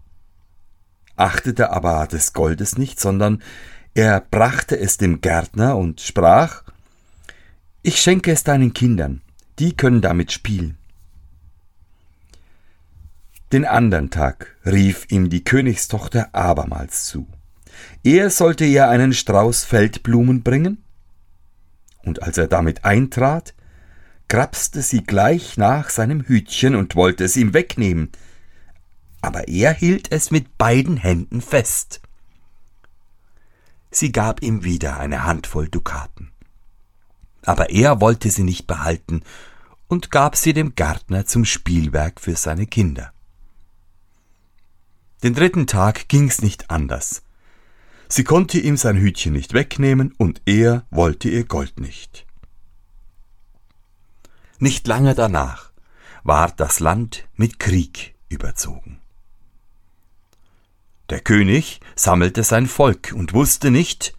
achtete 1.16 1.72
aber 1.72 2.08
des 2.08 2.34
Goldes 2.34 2.78
nicht, 2.78 3.00
sondern 3.00 3.42
er 3.94 4.22
brachte 4.22 4.80
es 4.80 4.98
dem 4.98 5.22
Gärtner 5.22 5.78
und 5.78 6.02
sprach 6.02 6.64
Ich 7.82 8.02
schenke 8.02 8.32
es 8.32 8.44
deinen 8.44 8.74
Kindern, 8.74 9.22
die 9.60 9.76
können 9.76 10.02
damit 10.02 10.32
spielen. 10.32 10.78
Den 13.52 13.66
andern 13.66 14.10
Tag 14.10 14.56
rief 14.66 15.06
ihm 15.10 15.30
die 15.30 15.44
Königstochter 15.44 16.34
abermals 16.34 17.06
zu. 17.06 17.28
Er 18.04 18.32
sollte 18.32 18.66
ihr 18.66 18.90
einen 18.90 19.14
Strauß 19.14 19.64
Feldblumen 19.64 20.42
bringen, 20.42 20.84
und 22.04 22.24
als 22.24 22.38
er 22.38 22.48
damit 22.48 22.84
eintrat, 22.84 23.54
grapste 24.28 24.82
sie 24.82 25.04
gleich 25.04 25.58
nach 25.58 25.90
seinem 25.90 26.22
Hütchen 26.22 26.76
und 26.76 26.96
wollte 26.96 27.24
es 27.24 27.38
ihm 27.38 27.54
wegnehmen, 27.54 28.10
aber 29.24 29.48
er 29.48 29.74
hielt 29.74 30.12
es 30.12 30.32
mit 30.32 30.58
beiden 30.58 30.98
Händen 30.98 31.42
fest. 31.42 32.02
Sie 33.90 34.12
gab 34.12 34.44
ihm 34.44 34.66
wieder 34.66 35.00
eine 35.00 35.24
Handvoll 35.24 35.70
Dukaten. 35.70 36.32
Aber 37.46 37.70
er 37.70 38.02
wollte 38.02 38.30
sie 38.30 38.44
nicht 38.44 38.68
behalten 38.68 39.24
und 39.88 40.12
gab 40.12 40.36
sie 40.36 40.52
dem 40.52 40.76
Gärtner 40.76 41.26
zum 41.26 41.46
Spielwerk 41.46 42.20
für 42.20 42.36
seine 42.36 42.68
Kinder. 42.68 43.14
Den 45.24 45.34
dritten 45.34 45.68
Tag 45.68 46.10
ging's 46.10 46.42
nicht 46.42 46.70
anders. 46.70 47.24
Sie 48.10 48.26
konnte 48.26 48.60
ihm 48.60 48.76
sein 48.76 48.98
Hütchen 48.98 49.32
nicht 49.32 49.54
wegnehmen 49.54 50.14
und 50.18 50.42
er 50.46 50.86
wollte 50.92 51.30
ihr 51.30 51.46
Gold 51.46 51.80
nicht. 51.80 52.26
Nicht 54.60 54.86
lange 54.86 55.16
danach 55.16 55.72
ward 56.24 56.60
das 56.60 56.82
Land 56.82 57.26
mit 57.36 57.60
Krieg 57.60 58.16
überzogen. 58.28 59.00
Der 61.10 61.20
König 61.20 61.82
sammelte 61.96 62.44
sein 62.44 62.68
Volk 62.68 63.14
und 63.16 63.34
wusste 63.34 63.72
nicht, 63.72 64.14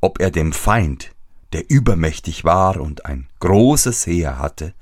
ob 0.00 0.20
er 0.20 0.30
dem 0.30 0.52
Feind, 0.52 1.12
der 1.52 1.70
übermächtig 1.70 2.44
war 2.44 2.80
und 2.80 3.06
ein 3.06 3.28
großes 3.40 4.06
Heer 4.06 4.38
hatte, 4.38 4.74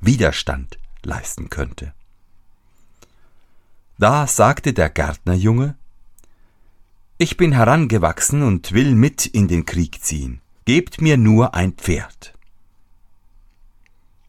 Widerstand 0.00 0.78
leisten 1.02 1.48
könnte. 1.48 1.94
Da 3.98 4.26
sagte 4.26 4.72
der 4.72 4.90
Gärtnerjunge 4.90 5.76
Ich 7.16 7.36
bin 7.36 7.52
herangewachsen 7.52 8.42
und 8.42 8.72
will 8.72 8.94
mit 8.94 9.24
in 9.24 9.48
den 9.48 9.64
Krieg 9.64 10.04
ziehen, 10.04 10.40
gebt 10.64 11.00
mir 11.00 11.16
nur 11.16 11.54
ein 11.54 11.72
Pferd. 11.72 12.34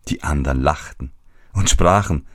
Die 0.07 0.23
andern 0.23 0.61
lachten 0.61 1.11
und 1.53 1.69
sprachen 1.69 2.27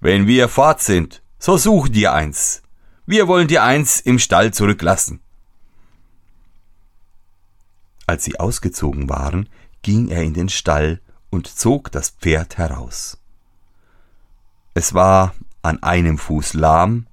Wenn 0.00 0.26
wir 0.26 0.48
fort 0.48 0.80
sind, 0.80 1.22
so 1.38 1.56
such 1.56 1.88
dir 1.88 2.12
eins, 2.12 2.62
wir 3.06 3.28
wollen 3.28 3.48
dir 3.48 3.62
eins 3.62 4.00
im 4.00 4.18
Stall 4.18 4.52
zurücklassen. 4.52 5.20
Als 8.06 8.24
sie 8.24 8.38
ausgezogen 8.38 9.08
waren, 9.08 9.48
ging 9.82 10.08
er 10.08 10.22
in 10.22 10.34
den 10.34 10.48
Stall 10.48 11.00
und 11.30 11.46
zog 11.46 11.90
das 11.92 12.10
Pferd 12.10 12.58
heraus. 12.58 13.18
Es 14.74 14.94
war 14.94 15.34
an 15.62 15.82
einem 15.82 16.18
Fuß 16.18 16.54
lahm 16.54 17.06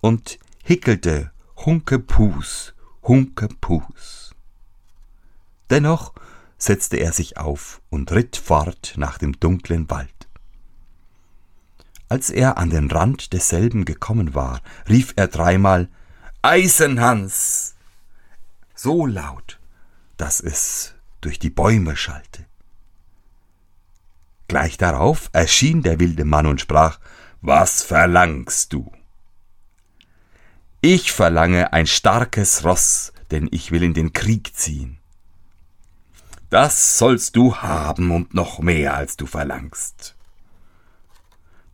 und 0.00 0.38
hickelte 0.64 1.30
Hunkepus, 1.64 2.74
Hunkepus. 3.02 4.34
Dennoch 5.68 6.14
setzte 6.58 6.96
er 6.96 7.12
sich 7.12 7.36
auf 7.36 7.80
und 7.90 8.12
ritt 8.12 8.36
fort 8.36 8.94
nach 8.96 9.18
dem 9.18 9.38
dunklen 9.38 9.90
Wald. 9.90 10.29
Als 12.10 12.28
er 12.28 12.58
an 12.58 12.70
den 12.70 12.90
Rand 12.90 13.32
desselben 13.32 13.84
gekommen 13.84 14.34
war, 14.34 14.60
rief 14.88 15.12
er 15.14 15.28
dreimal 15.28 15.88
Eisenhans 16.42 17.76
so 18.74 19.06
laut, 19.06 19.60
dass 20.16 20.40
es 20.40 20.94
durch 21.20 21.38
die 21.38 21.50
Bäume 21.50 21.96
schallte. 21.96 22.46
Gleich 24.48 24.76
darauf 24.76 25.30
erschien 25.32 25.82
der 25.82 26.00
wilde 26.00 26.24
Mann 26.24 26.46
und 26.46 26.60
sprach 26.60 26.98
was 27.42 27.82
verlangst 27.82 28.72
du? 28.72 28.90
Ich 30.80 31.12
verlange 31.12 31.72
ein 31.72 31.86
starkes 31.86 32.64
Ross, 32.64 33.12
denn 33.30 33.48
ich 33.52 33.70
will 33.70 33.84
in 33.84 33.94
den 33.94 34.12
Krieg 34.12 34.56
ziehen. 34.56 34.98
Das 36.50 36.98
sollst 36.98 37.36
du 37.36 37.56
haben 37.58 38.10
und 38.10 38.34
noch 38.34 38.58
mehr, 38.58 38.94
als 38.94 39.16
du 39.16 39.26
verlangst. 39.26 40.16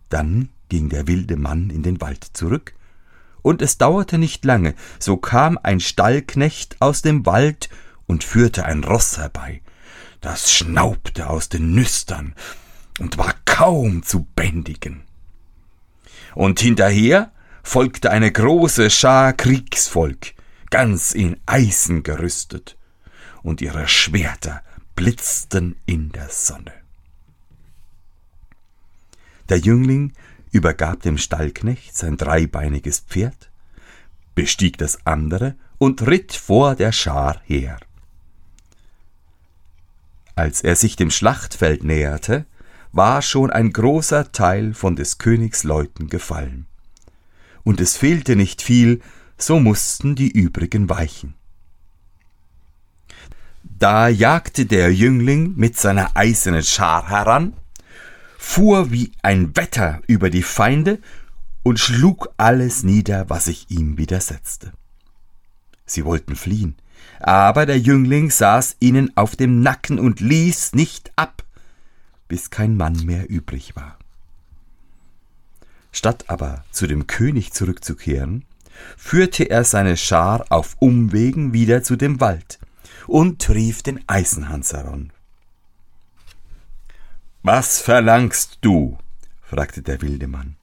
Dann 0.09 0.51
ging 0.69 0.89
der 0.89 1.07
wilde 1.07 1.37
Mann 1.37 1.71
in 1.71 1.83
den 1.83 2.01
Wald 2.01 2.25
zurück, 2.33 2.75
und 3.43 3.63
es 3.63 3.79
dauerte 3.79 4.19
nicht 4.19 4.45
lange, 4.45 4.75
so 4.99 5.17
kam 5.17 5.59
ein 5.63 5.79
Stallknecht 5.79 6.77
aus 6.81 7.03
dem 7.03 7.27
Wald 7.27 7.69
und 8.07 8.25
führte 8.25 8.65
ein 8.65 8.83
Ross 8.83 9.19
herbei. 9.19 9.63
Das 10.21 10.53
schnaubte 10.53 11.31
aus 11.31 11.49
den 11.49 11.73
Nüstern 11.73 12.35
und 12.99 13.19
war 13.19 13.35
kaum 13.45 14.03
zu 14.03 14.27
bändigen 14.35 15.07
und 16.37 16.61
hinterher 16.61 17.33
folgte 17.63 18.11
eine 18.11 18.31
große 18.31 18.91
Schar 18.91 19.33
Kriegsvolk, 19.33 20.35
ganz 20.71 21.13
in 21.13 21.41
Eisen 21.47 22.03
gerüstet, 22.03 22.77
und 23.43 23.61
ihre 23.61 23.89
Schwerter 23.89 24.63
blitzten 24.95 25.77
in 25.87 26.13
der 26.13 26.29
Sonne. 26.29 26.73
Der 29.49 29.59
Jüngling 29.59 30.13
übergab 30.51 31.03
dem 31.03 31.19
Stallknecht 31.19 31.97
sein 31.97 32.17
dreibeiniges 32.17 33.01
Pferd, 33.01 33.51
bestieg 34.35 34.79
das 34.79 35.07
andere 35.07 35.55
und 35.79 36.07
ritt 36.07 36.33
vor 36.33 36.75
der 36.75 36.93
Schar 36.93 37.41
her. 37.45 37.79
Als 40.35 40.63
er 40.63 40.77
sich 40.77 40.97
dem 40.97 41.11
Schlachtfeld 41.11 41.85
näherte, 41.85 42.45
war 42.93 43.23
schon 43.23 43.51
ein 43.51 43.73
großer 43.73 44.33
Teil 44.33 44.75
von 44.75 44.97
des 44.97 45.19
Königs 45.19 45.65
Leuten 45.65 46.09
gefallen. 46.09 46.67
Und 47.65 47.81
es 47.81 47.97
fehlte 47.97 48.37
nicht 48.37 48.63
viel, 48.63 49.01
so 49.39 49.61
mussten 49.61 50.15
die 50.15 50.31
übrigen 50.31 50.89
weichen. 50.89 51.35
Da 53.63 54.09
jagte 54.09 54.67
der 54.67 54.93
Jüngling 54.95 55.55
mit 55.57 55.77
seiner 55.77 56.17
eisernen 56.17 56.63
Schar 56.63 57.09
heran, 57.09 57.55
fuhr 58.47 58.91
wie 58.91 59.13
ein 59.23 59.55
Wetter 59.57 60.01
über 60.07 60.31
die 60.31 60.45
Feinde 60.45 60.99
und 61.63 61.79
schlug 61.79 62.33
alles 62.39 62.85
nieder, 62.85 63.29
was 63.29 63.47
sich 63.47 63.67
ihm 63.71 63.99
widersetzte. 63.99 64.73
Sie 65.85 66.05
wollten 66.05 66.37
fliehen, 66.37 66.77
aber 67.21 67.67
der 67.67 67.79
Jüngling 67.79 68.31
saß 68.31 68.77
ihnen 68.81 69.15
auf 69.17 69.37
dem 69.37 69.61
Nacken 69.61 69.99
und 69.99 70.21
ließ 70.21 70.75
nicht 70.75 71.13
ab, 71.17 71.45
bis 72.29 72.49
kein 72.49 72.77
Mann 72.77 73.05
mehr 73.05 73.29
übrig 73.29 73.77
war. 73.77 73.99
Statt 75.93 76.25
aber 76.29 76.65
zu 76.71 76.87
dem 76.87 77.07
König 77.07 77.53
zurückzukehren, 77.53 78.45
führte 78.97 79.51
er 79.51 79.65
seine 79.65 79.97
Schar 79.97 80.47
auf 80.51 80.77
Umwegen 80.79 81.53
wieder 81.53 81.83
zu 81.83 81.97
dem 81.97 82.21
Wald 82.21 82.59
und 83.07 83.51
rief 83.51 83.83
den 83.83 84.03
Eisenhans 84.07 84.73
heran. 84.73 85.13
Was 87.49 87.81
verlangst 87.81 88.59
du? 88.63 88.99
fragte 89.41 89.81
der 89.81 90.03
wilde 90.03 90.27
Mann. 90.27 90.57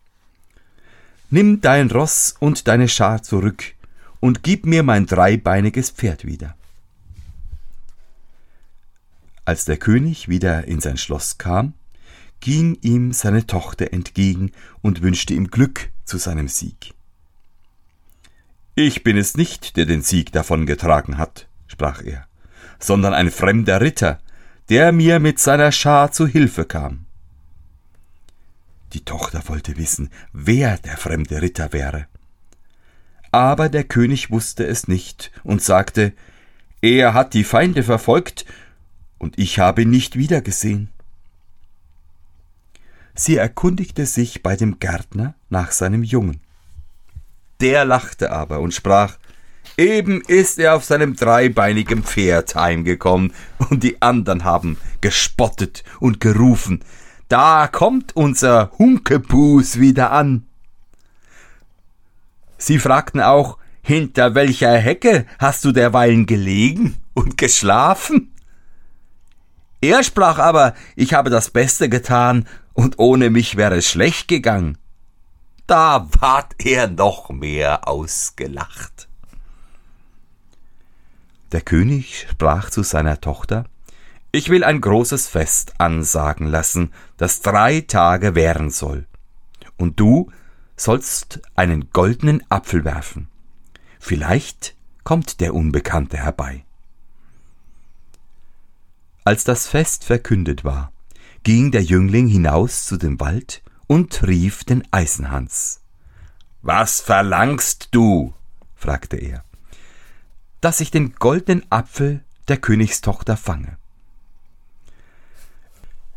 Nimm 1.29 1.61
dein 1.61 1.89
Ross 1.89 2.35
und 2.37 2.67
deine 2.67 2.89
Schar 2.89 3.23
zurück 3.23 3.75
und 4.19 4.43
gib 4.43 4.65
mir 4.65 4.83
mein 4.83 5.05
dreibeiniges 5.05 5.91
Pferd 5.91 6.25
wieder. 6.25 6.57
Als 9.45 9.63
der 9.63 9.77
König 9.77 10.27
wieder 10.27 10.67
in 10.67 10.81
sein 10.81 10.97
Schloss 10.97 11.37
kam, 11.37 11.73
ging 12.41 12.77
ihm 12.81 13.13
seine 13.13 13.47
Tochter 13.47 13.93
entgegen 13.93 14.51
und 14.81 15.01
wünschte 15.01 15.33
ihm 15.35 15.47
Glück 15.47 15.89
zu 16.03 16.17
seinem 16.17 16.49
Sieg. 16.49 16.93
Ich 18.75 19.03
bin 19.03 19.15
es 19.15 19.37
nicht, 19.37 19.77
der 19.77 19.85
den 19.85 20.01
Sieg 20.01 20.33
davongetragen 20.33 21.17
hat, 21.17 21.47
sprach 21.67 22.03
er, 22.03 22.27
sondern 22.77 23.13
ein 23.13 23.31
fremder 23.31 23.79
Ritter, 23.79 24.19
der 24.69 24.91
mir 24.91 25.19
mit 25.19 25.39
seiner 25.39 25.71
Schar 25.71 26.11
zu 26.11 26.27
Hilfe 26.27 26.65
kam. 26.65 27.05
Die 28.93 29.03
Tochter 29.03 29.41
wollte 29.47 29.77
wissen, 29.77 30.09
wer 30.31 30.77
der 30.77 30.97
fremde 30.97 31.41
Ritter 31.41 31.73
wäre. 31.73 32.07
Aber 33.31 33.67
der 33.69 33.83
König 33.83 34.29
wusste 34.29 34.65
es 34.65 34.87
nicht 34.87 35.31
und 35.43 35.61
sagte, 35.61 36.13
er 36.81 37.13
hat 37.13 37.33
die 37.33 37.43
Feinde 37.43 37.83
verfolgt, 37.83 38.45
und 39.17 39.39
ich 39.39 39.57
habe 39.57 39.83
ihn 39.83 39.89
nicht 39.89 40.17
wiedergesehen. 40.17 40.89
Sie 43.15 43.37
erkundigte 43.37 44.05
sich 44.05 44.43
bei 44.43 44.55
dem 44.55 44.79
Gärtner 44.79 45.33
nach 45.49 45.71
seinem 45.71 46.03
Jungen. 46.03 46.41
Der 47.61 47.85
lachte 47.85 48.31
aber 48.31 48.59
und 48.59 48.73
sprach, 48.73 49.17
Eben 49.77 50.21
ist 50.21 50.59
er 50.59 50.75
auf 50.75 50.83
seinem 50.83 51.15
dreibeinigen 51.15 52.03
Pferd 52.03 52.55
heimgekommen, 52.55 53.33
und 53.69 53.83
die 53.83 54.01
anderen 54.01 54.43
haben 54.43 54.77
gespottet 55.01 55.83
und 55.99 56.19
gerufen, 56.19 56.83
da 57.27 57.67
kommt 57.67 58.15
unser 58.15 58.71
Hunkebus 58.77 59.79
wieder 59.79 60.11
an. 60.11 60.45
Sie 62.57 62.77
fragten 62.77 63.21
auch, 63.21 63.57
hinter 63.81 64.35
welcher 64.35 64.77
Hecke 64.77 65.25
hast 65.39 65.65
du 65.65 65.71
derweilen 65.71 66.25
gelegen 66.25 66.97
und 67.13 67.37
geschlafen? 67.37 68.33
Er 69.81 70.03
sprach 70.03 70.37
aber, 70.37 70.75
ich 70.95 71.13
habe 71.13 71.29
das 71.29 71.49
Beste 71.49 71.89
getan 71.89 72.47
und 72.73 72.99
ohne 72.99 73.29
mich 73.29 73.57
wäre 73.57 73.77
es 73.77 73.89
schlecht 73.89 74.27
gegangen. 74.27 74.77
Da 75.65 76.07
ward 76.19 76.53
er 76.59 76.87
noch 76.87 77.29
mehr 77.31 77.87
ausgelacht. 77.87 79.09
Der 81.53 81.61
König 81.61 82.27
sprach 82.31 82.71
zu 82.71 82.81
seiner 82.81 83.21
Tochter, 83.21 83.65
ich 84.31 84.49
will 84.49 84.63
ein 84.63 84.81
großes 84.81 85.27
Fest 85.27 85.75
ansagen 85.77 86.47
lassen, 86.47 86.91
das 87.17 87.41
drei 87.41 87.81
Tage 87.81 88.33
währen 88.33 88.71
soll. 88.71 89.05
Und 89.77 89.99
du 89.99 90.31
sollst 90.75 91.41
einen 91.53 91.91
goldenen 91.91 92.43
Apfel 92.49 92.83
werfen. 92.85 93.27
Vielleicht 93.99 94.75
kommt 95.03 95.41
der 95.41 95.53
Unbekannte 95.53 96.17
herbei. 96.17 96.65
Als 99.23 99.43
das 99.43 99.67
Fest 99.67 100.05
verkündet 100.05 100.63
war, 100.63 100.91
ging 101.43 101.69
der 101.69 101.83
Jüngling 101.83 102.27
hinaus 102.27 102.87
zu 102.87 102.97
dem 102.97 103.19
Wald 103.19 103.61
und 103.85 104.23
rief 104.23 104.63
den 104.63 104.83
Eisenhans. 104.89 105.81
Was 106.63 106.99
verlangst 106.99 107.89
du? 107.91 108.33
fragte 108.75 109.17
er. 109.17 109.43
Dass 110.63 110.79
ich 110.79 110.91
den 110.91 111.15
goldenen 111.15 111.69
Apfel 111.69 112.21
der 112.47 112.55
Königstochter 112.55 113.35
fange. 113.35 113.75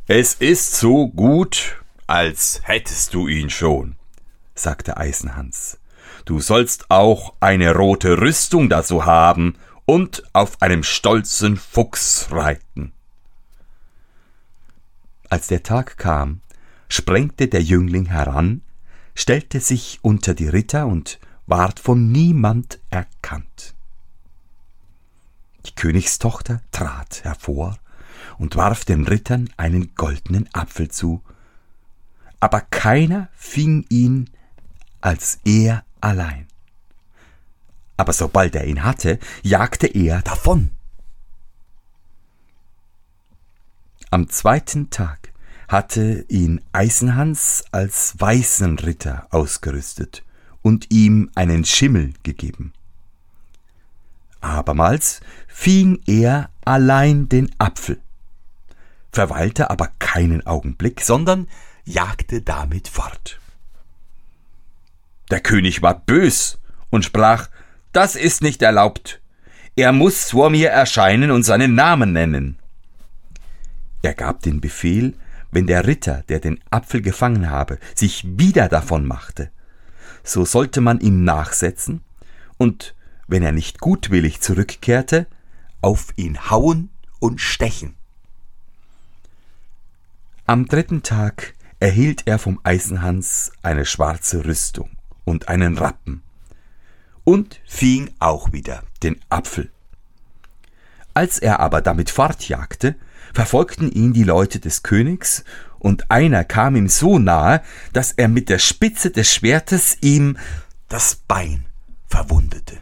Es 0.06 0.34
ist 0.34 0.76
so 0.76 1.08
gut, 1.08 1.82
als 2.06 2.60
hättest 2.62 3.12
du 3.14 3.26
ihn 3.26 3.50
schon, 3.50 3.96
sagte 4.54 4.98
Eisenhans. 4.98 5.80
Du 6.26 6.38
sollst 6.38 6.92
auch 6.92 7.34
eine 7.40 7.74
rote 7.74 8.20
Rüstung 8.20 8.68
dazu 8.68 9.04
haben 9.04 9.56
und 9.84 10.22
auf 10.32 10.62
einem 10.62 10.84
stolzen 10.84 11.56
Fuchs 11.56 12.28
reiten. 12.30 12.92
Als 15.28 15.48
der 15.48 15.64
Tag 15.64 15.98
kam, 15.98 16.40
sprengte 16.88 17.48
der 17.48 17.64
Jüngling 17.64 18.06
heran, 18.06 18.62
stellte 19.16 19.58
sich 19.58 19.98
unter 20.02 20.34
die 20.34 20.46
Ritter 20.46 20.86
und 20.86 21.18
ward 21.48 21.80
von 21.80 22.12
niemand 22.12 22.78
erkannt. 22.90 23.75
Die 25.66 25.74
Königstochter 25.74 26.60
trat 26.70 27.24
hervor 27.24 27.78
und 28.38 28.56
warf 28.56 28.84
den 28.84 29.06
Rittern 29.06 29.50
einen 29.56 29.94
goldenen 29.94 30.48
Apfel 30.54 30.90
zu, 30.90 31.22
aber 32.40 32.60
keiner 32.60 33.28
fing 33.34 33.84
ihn 33.88 34.30
als 35.00 35.40
er 35.44 35.84
allein. 36.00 36.46
Aber 37.96 38.12
sobald 38.12 38.54
er 38.54 38.66
ihn 38.66 38.84
hatte, 38.84 39.18
jagte 39.42 39.86
er 39.86 40.22
davon. 40.22 40.70
Am 44.10 44.28
zweiten 44.28 44.90
Tag 44.90 45.32
hatte 45.68 46.24
ihn 46.28 46.60
Eisenhans 46.72 47.64
als 47.72 48.14
weißen 48.18 48.78
Ritter 48.78 49.26
ausgerüstet 49.30 50.22
und 50.62 50.92
ihm 50.92 51.30
einen 51.34 51.64
Schimmel 51.64 52.12
gegeben. 52.22 52.72
Abermals 54.40 55.20
fing 55.48 56.00
er 56.06 56.50
allein 56.64 57.28
den 57.28 57.50
Apfel, 57.58 58.00
verweilte 59.12 59.70
aber 59.70 59.90
keinen 59.98 60.46
Augenblick, 60.46 61.00
sondern 61.00 61.48
jagte 61.84 62.42
damit 62.42 62.88
fort. 62.88 63.40
Der 65.30 65.40
König 65.40 65.82
war 65.82 66.00
bös 66.00 66.58
und 66.90 67.04
sprach, 67.04 67.48
das 67.92 68.14
ist 68.14 68.42
nicht 68.42 68.62
erlaubt. 68.62 69.20
Er 69.74 69.92
muss 69.92 70.30
vor 70.30 70.50
mir 70.50 70.70
erscheinen 70.70 71.30
und 71.30 71.42
seinen 71.42 71.74
Namen 71.74 72.12
nennen. 72.12 72.58
Er 74.02 74.14
gab 74.14 74.42
den 74.42 74.60
Befehl, 74.60 75.14
wenn 75.50 75.66
der 75.66 75.86
Ritter, 75.86 76.22
der 76.28 76.40
den 76.40 76.60
Apfel 76.70 77.02
gefangen 77.02 77.50
habe, 77.50 77.78
sich 77.94 78.24
wieder 78.38 78.68
davon 78.68 79.06
machte, 79.06 79.50
so 80.22 80.44
sollte 80.44 80.80
man 80.80 81.00
ihm 81.00 81.24
nachsetzen 81.24 82.02
und, 82.58 82.94
wenn 83.28 83.42
er 83.42 83.52
nicht 83.52 83.80
gutwillig 83.80 84.40
zurückkehrte, 84.40 85.26
auf 85.80 86.12
ihn 86.16 86.50
hauen 86.50 86.90
und 87.18 87.40
stechen. 87.40 87.94
Am 90.46 90.66
dritten 90.66 91.02
Tag 91.02 91.54
erhielt 91.80 92.26
er 92.26 92.38
vom 92.38 92.60
Eisenhans 92.62 93.52
eine 93.62 93.84
schwarze 93.84 94.44
Rüstung 94.44 94.90
und 95.24 95.48
einen 95.48 95.76
Rappen 95.76 96.22
und 97.24 97.60
fing 97.66 98.10
auch 98.20 98.52
wieder 98.52 98.84
den 99.02 99.20
Apfel. 99.28 99.70
Als 101.12 101.38
er 101.38 101.60
aber 101.60 101.82
damit 101.82 102.10
fortjagte, 102.10 102.94
verfolgten 103.34 103.90
ihn 103.90 104.12
die 104.12 104.24
Leute 104.24 104.60
des 104.60 104.82
Königs, 104.82 105.44
und 105.78 106.10
einer 106.10 106.42
kam 106.44 106.74
ihm 106.74 106.88
so 106.88 107.18
nahe, 107.18 107.62
dass 107.92 108.12
er 108.12 108.28
mit 108.28 108.48
der 108.48 108.58
Spitze 108.58 109.10
des 109.10 109.32
Schwertes 109.32 109.98
ihm 110.00 110.38
das 110.88 111.16
Bein 111.16 111.66
verwundete. 112.06 112.78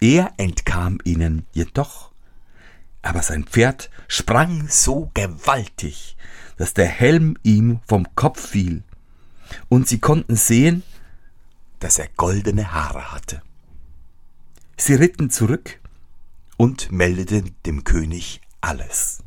Er 0.00 0.32
entkam 0.36 0.98
ihnen 1.04 1.46
jedoch, 1.52 2.12
aber 3.02 3.22
sein 3.22 3.44
Pferd 3.44 3.90
sprang 4.08 4.68
so 4.68 5.10
gewaltig, 5.14 6.16
dass 6.56 6.74
der 6.74 6.86
Helm 6.86 7.36
ihm 7.42 7.80
vom 7.86 8.14
Kopf 8.14 8.48
fiel, 8.48 8.82
und 9.68 9.88
sie 9.88 9.98
konnten 9.98 10.36
sehen, 10.36 10.82
dass 11.80 11.98
er 11.98 12.08
goldene 12.16 12.72
Haare 12.72 13.12
hatte. 13.12 13.42
Sie 14.76 14.94
ritten 14.94 15.30
zurück, 15.30 15.80
und 16.56 16.92
meldete 16.92 17.42
dem 17.66 17.84
König 17.84 18.40
alles. 18.60 19.22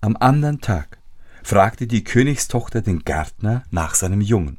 Am 0.00 0.16
anderen 0.18 0.60
Tag 0.60 0.98
fragte 1.42 1.86
die 1.86 2.04
Königstochter 2.04 2.82
den 2.82 3.00
Gärtner 3.00 3.64
nach 3.70 3.94
seinem 3.94 4.20
Jungen. 4.20 4.58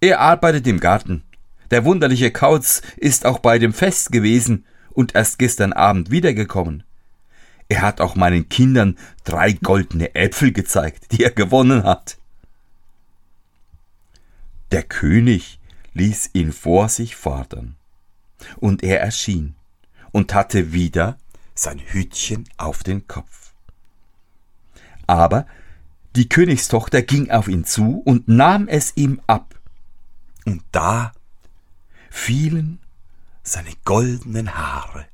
Er 0.00 0.20
arbeitet 0.20 0.66
im 0.66 0.78
Garten, 0.78 1.24
Der 1.70 1.84
wunderliche 1.84 2.30
Kauz 2.30 2.82
ist 2.96 3.26
auch 3.26 3.38
bei 3.38 3.58
dem 3.58 3.72
Fest 3.72 4.12
gewesen 4.12 4.64
und 4.90 5.14
erst 5.14 5.38
gestern 5.38 5.72
Abend 5.72 6.10
wiedergekommen. 6.10 6.84
Er 7.68 7.82
hat 7.82 8.00
auch 8.00 8.14
meinen 8.14 8.48
Kindern 8.48 8.96
drei 9.24 9.52
goldene 9.52 10.14
Äpfel 10.14 10.52
gezeigt, 10.52 11.12
die 11.12 11.24
er 11.24 11.32
gewonnen 11.32 11.82
hat. 11.82 12.18
Der 14.70 14.82
König 14.82 15.58
ließ 15.94 16.30
ihn 16.32 16.52
vor 16.52 16.88
sich 16.88 17.16
fordern, 17.16 17.76
und 18.56 18.82
er 18.82 19.00
erschien 19.00 19.54
und 20.12 20.34
hatte 20.34 20.72
wieder 20.72 21.18
sein 21.54 21.78
Hütchen 21.78 22.48
auf 22.56 22.82
den 22.82 23.06
Kopf. 23.08 23.52
Aber 25.06 25.46
die 26.14 26.28
Königstochter 26.28 27.02
ging 27.02 27.30
auf 27.30 27.48
ihn 27.48 27.64
zu 27.64 28.02
und 28.04 28.28
nahm 28.28 28.68
es 28.68 28.92
ihm 28.96 29.20
ab, 29.26 29.58
und 30.44 30.62
da 30.72 31.12
fielen 32.16 32.80
seine 33.42 33.70
goldenen 33.84 34.56
Haare 34.56 35.06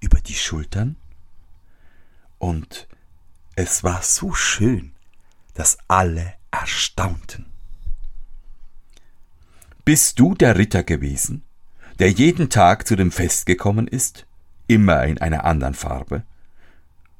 über 0.00 0.20
die 0.20 0.34
Schultern, 0.34 0.96
und 2.38 2.86
es 3.56 3.82
war 3.82 4.02
so 4.02 4.32
schön, 4.32 4.92
dass 5.54 5.76
alle 5.88 6.34
erstaunten. 6.52 7.46
Bist 9.84 10.20
du 10.20 10.34
der 10.34 10.56
Ritter 10.56 10.84
gewesen, 10.84 11.42
der 11.98 12.12
jeden 12.12 12.48
Tag 12.48 12.86
zu 12.86 12.94
dem 12.94 13.10
Fest 13.10 13.44
gekommen 13.44 13.88
ist, 13.88 14.24
immer 14.68 15.04
in 15.04 15.18
einer 15.18 15.44
anderen 15.44 15.74
Farbe, 15.74 16.22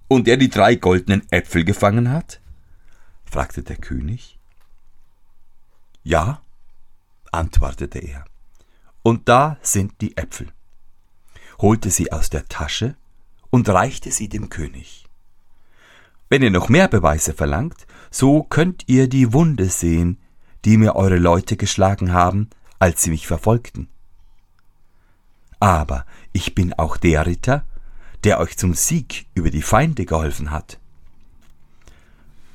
und 0.07 0.29
der 0.29 0.37
die 0.37 0.49
drei 0.49 0.77
goldenen 0.77 1.31
Äpfel 1.31 1.65
gefangen 1.65 2.11
hat? 2.11 2.41
fragte 3.25 3.63
der 3.65 3.77
König. 3.77 4.39
Ja, 6.05 6.41
antwortete 7.33 7.99
er. 7.99 8.28
Und 9.03 9.29
da 9.29 9.57
sind 9.63 10.01
die 10.01 10.17
Äpfel, 10.17 10.49
holte 11.61 11.91
sie 11.91 12.13
aus 12.13 12.31
der 12.31 12.47
Tasche 12.47 12.97
und 13.51 13.69
reichte 13.69 14.11
sie 14.11 14.29
dem 14.29 14.49
König. 14.51 15.07
Wenn 16.29 16.43
ihr 16.43 16.51
noch 16.51 16.69
mehr 16.69 16.89
Beweise 16.89 17.33
verlangt, 17.33 17.87
so 18.11 18.43
könnt 18.43 18.85
ihr 18.87 19.09
die 19.09 19.33
Wunde 19.33 19.71
sehen, 19.71 20.19
die 20.65 20.77
mir 20.77 20.97
eure 20.97 21.17
Leute 21.19 21.57
geschlagen 21.57 22.13
haben, 22.13 22.51
als 22.79 23.03
sie 23.03 23.11
mich 23.11 23.27
verfolgten. 23.27 23.89
Aber 25.61 26.05
ich 26.33 26.55
bin 26.55 26.75
auch 26.75 26.97
der 26.97 27.27
Ritter, 27.27 27.65
der 28.25 28.41
euch 28.41 28.57
zum 28.57 28.75
Sieg 28.75 29.27
über 29.35 29.51
die 29.51 29.63
Feinde 29.63 30.05
geholfen 30.05 30.51
hat. 30.51 30.79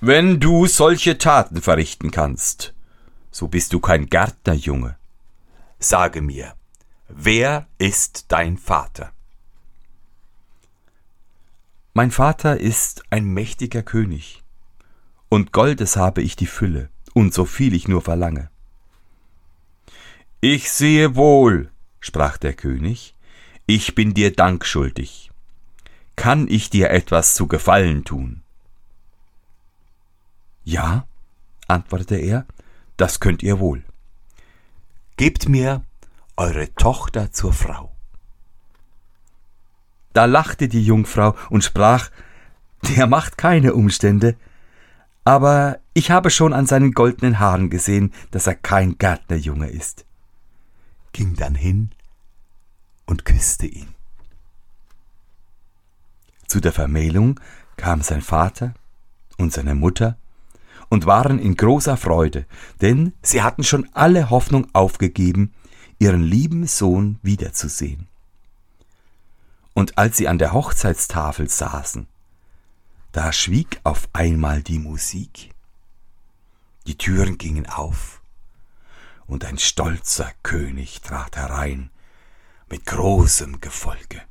Wenn 0.01 0.39
du 0.39 0.67
solche 0.67 1.17
Taten 1.17 1.61
verrichten 1.61 2.11
kannst, 2.11 2.73
so 3.31 3.47
bist 3.47 3.73
du 3.73 3.79
kein 3.79 4.07
Gärtnerjunge. 4.07 4.97
Sage 5.83 6.21
mir, 6.21 6.55
wer 7.09 7.67
ist 7.77 8.31
dein 8.31 8.57
Vater? 8.57 9.11
Mein 11.93 12.09
Vater 12.09 12.57
ist 12.57 13.03
ein 13.09 13.25
mächtiger 13.25 13.83
König, 13.83 14.43
und 15.27 15.51
Goldes 15.51 15.97
habe 15.97 16.21
ich 16.21 16.37
die 16.37 16.45
Fülle, 16.45 16.89
und 17.13 17.33
so 17.33 17.43
viel 17.43 17.73
ich 17.73 17.89
nur 17.89 18.01
verlange. 18.01 18.49
Ich 20.39 20.71
sehe 20.71 21.17
wohl, 21.17 21.69
sprach 21.99 22.37
der 22.37 22.53
König, 22.53 23.13
ich 23.65 23.93
bin 23.93 24.13
dir 24.13 24.33
Dank 24.33 24.65
schuldig. 24.65 25.31
Kann 26.15 26.47
ich 26.47 26.69
dir 26.69 26.91
etwas 26.91 27.35
zu 27.35 27.49
Gefallen 27.49 28.05
tun? 28.05 28.41
Ja, 30.63 31.05
antwortete 31.67 32.15
er, 32.15 32.45
das 32.95 33.19
könnt 33.19 33.43
ihr 33.43 33.59
wohl. 33.59 33.83
Gebt 35.17 35.47
mir 35.47 35.83
eure 36.35 36.73
Tochter 36.75 37.31
zur 37.31 37.53
Frau. 37.53 37.91
Da 40.13 40.25
lachte 40.25 40.67
die 40.67 40.83
Jungfrau 40.83 41.35
und 41.49 41.63
sprach, 41.63 42.09
der 42.83 43.07
macht 43.07 43.37
keine 43.37 43.73
Umstände, 43.73 44.35
aber 45.23 45.79
ich 45.93 46.11
habe 46.11 46.29
schon 46.29 46.53
an 46.53 46.65
seinen 46.65 46.91
goldenen 46.91 47.39
Haaren 47.39 47.69
gesehen, 47.69 48.13
dass 48.31 48.47
er 48.47 48.55
kein 48.55 48.97
Gärtnerjunge 48.97 49.69
ist, 49.69 50.05
ging 51.13 51.35
dann 51.35 51.55
hin 51.55 51.91
und 53.05 53.25
küsste 53.25 53.67
ihn. 53.67 53.95
Zu 56.47 56.59
der 56.59 56.73
Vermählung 56.73 57.39
kam 57.77 58.01
sein 58.01 58.21
Vater 58.21 58.73
und 59.37 59.53
seine 59.53 59.75
Mutter 59.75 60.17
und 60.93 61.07
waren 61.07 61.39
in 61.39 61.57
großer 61.57 61.97
Freude, 61.97 62.45
denn 62.79 63.13
sie 63.23 63.41
hatten 63.41 63.63
schon 63.63 63.89
alle 63.93 64.29
Hoffnung 64.29 64.67
aufgegeben, 64.73 65.51
ihren 65.97 66.21
lieben 66.21 66.67
Sohn 66.67 67.17
wiederzusehen. 67.23 68.07
Und 69.73 69.97
als 69.97 70.17
sie 70.17 70.27
an 70.27 70.37
der 70.37 70.53
Hochzeitstafel 70.53 71.49
saßen, 71.49 72.05
da 73.11 73.33
schwieg 73.33 73.81
auf 73.83 74.07
einmal 74.13 74.61
die 74.61 74.77
Musik. 74.77 75.55
Die 76.85 76.95
Türen 76.95 77.39
gingen 77.39 77.65
auf, 77.65 78.21
und 79.25 79.45
ein 79.45 79.57
stolzer 79.57 80.31
König 80.43 81.01
trat 81.01 81.37
herein 81.37 81.89
mit 82.69 82.85
großem 82.85 83.61
Gefolge. 83.61 84.21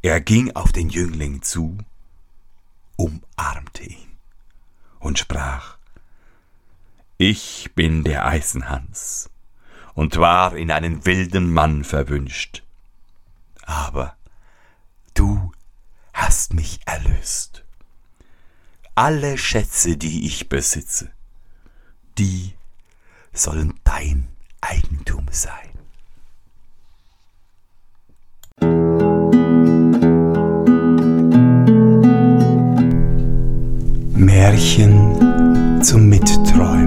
Er 0.00 0.20
ging 0.20 0.54
auf 0.54 0.70
den 0.70 0.90
Jüngling 0.90 1.42
zu, 1.42 1.76
umarmte 2.94 3.82
ihn 3.82 4.11
und 5.02 5.18
sprach 5.18 5.76
Ich 7.18 7.70
bin 7.74 8.04
der 8.04 8.24
Eisenhans 8.24 9.28
und 9.94 10.16
war 10.16 10.56
in 10.56 10.70
einen 10.70 11.04
wilden 11.04 11.52
Mann 11.52 11.84
verwünscht, 11.84 12.62
aber 13.64 14.16
du 15.14 15.52
hast 16.14 16.54
mich 16.54 16.80
erlöst. 16.86 17.64
Alle 18.94 19.38
Schätze, 19.38 19.96
die 19.96 20.26
ich 20.26 20.48
besitze, 20.48 21.10
die 22.18 22.54
sollen 23.32 23.78
dein 23.84 24.28
Eigentum 24.60 25.26
sein. 25.30 25.71
Märchen 34.32 35.82
zum 35.82 36.08
Mitträumen 36.08 36.81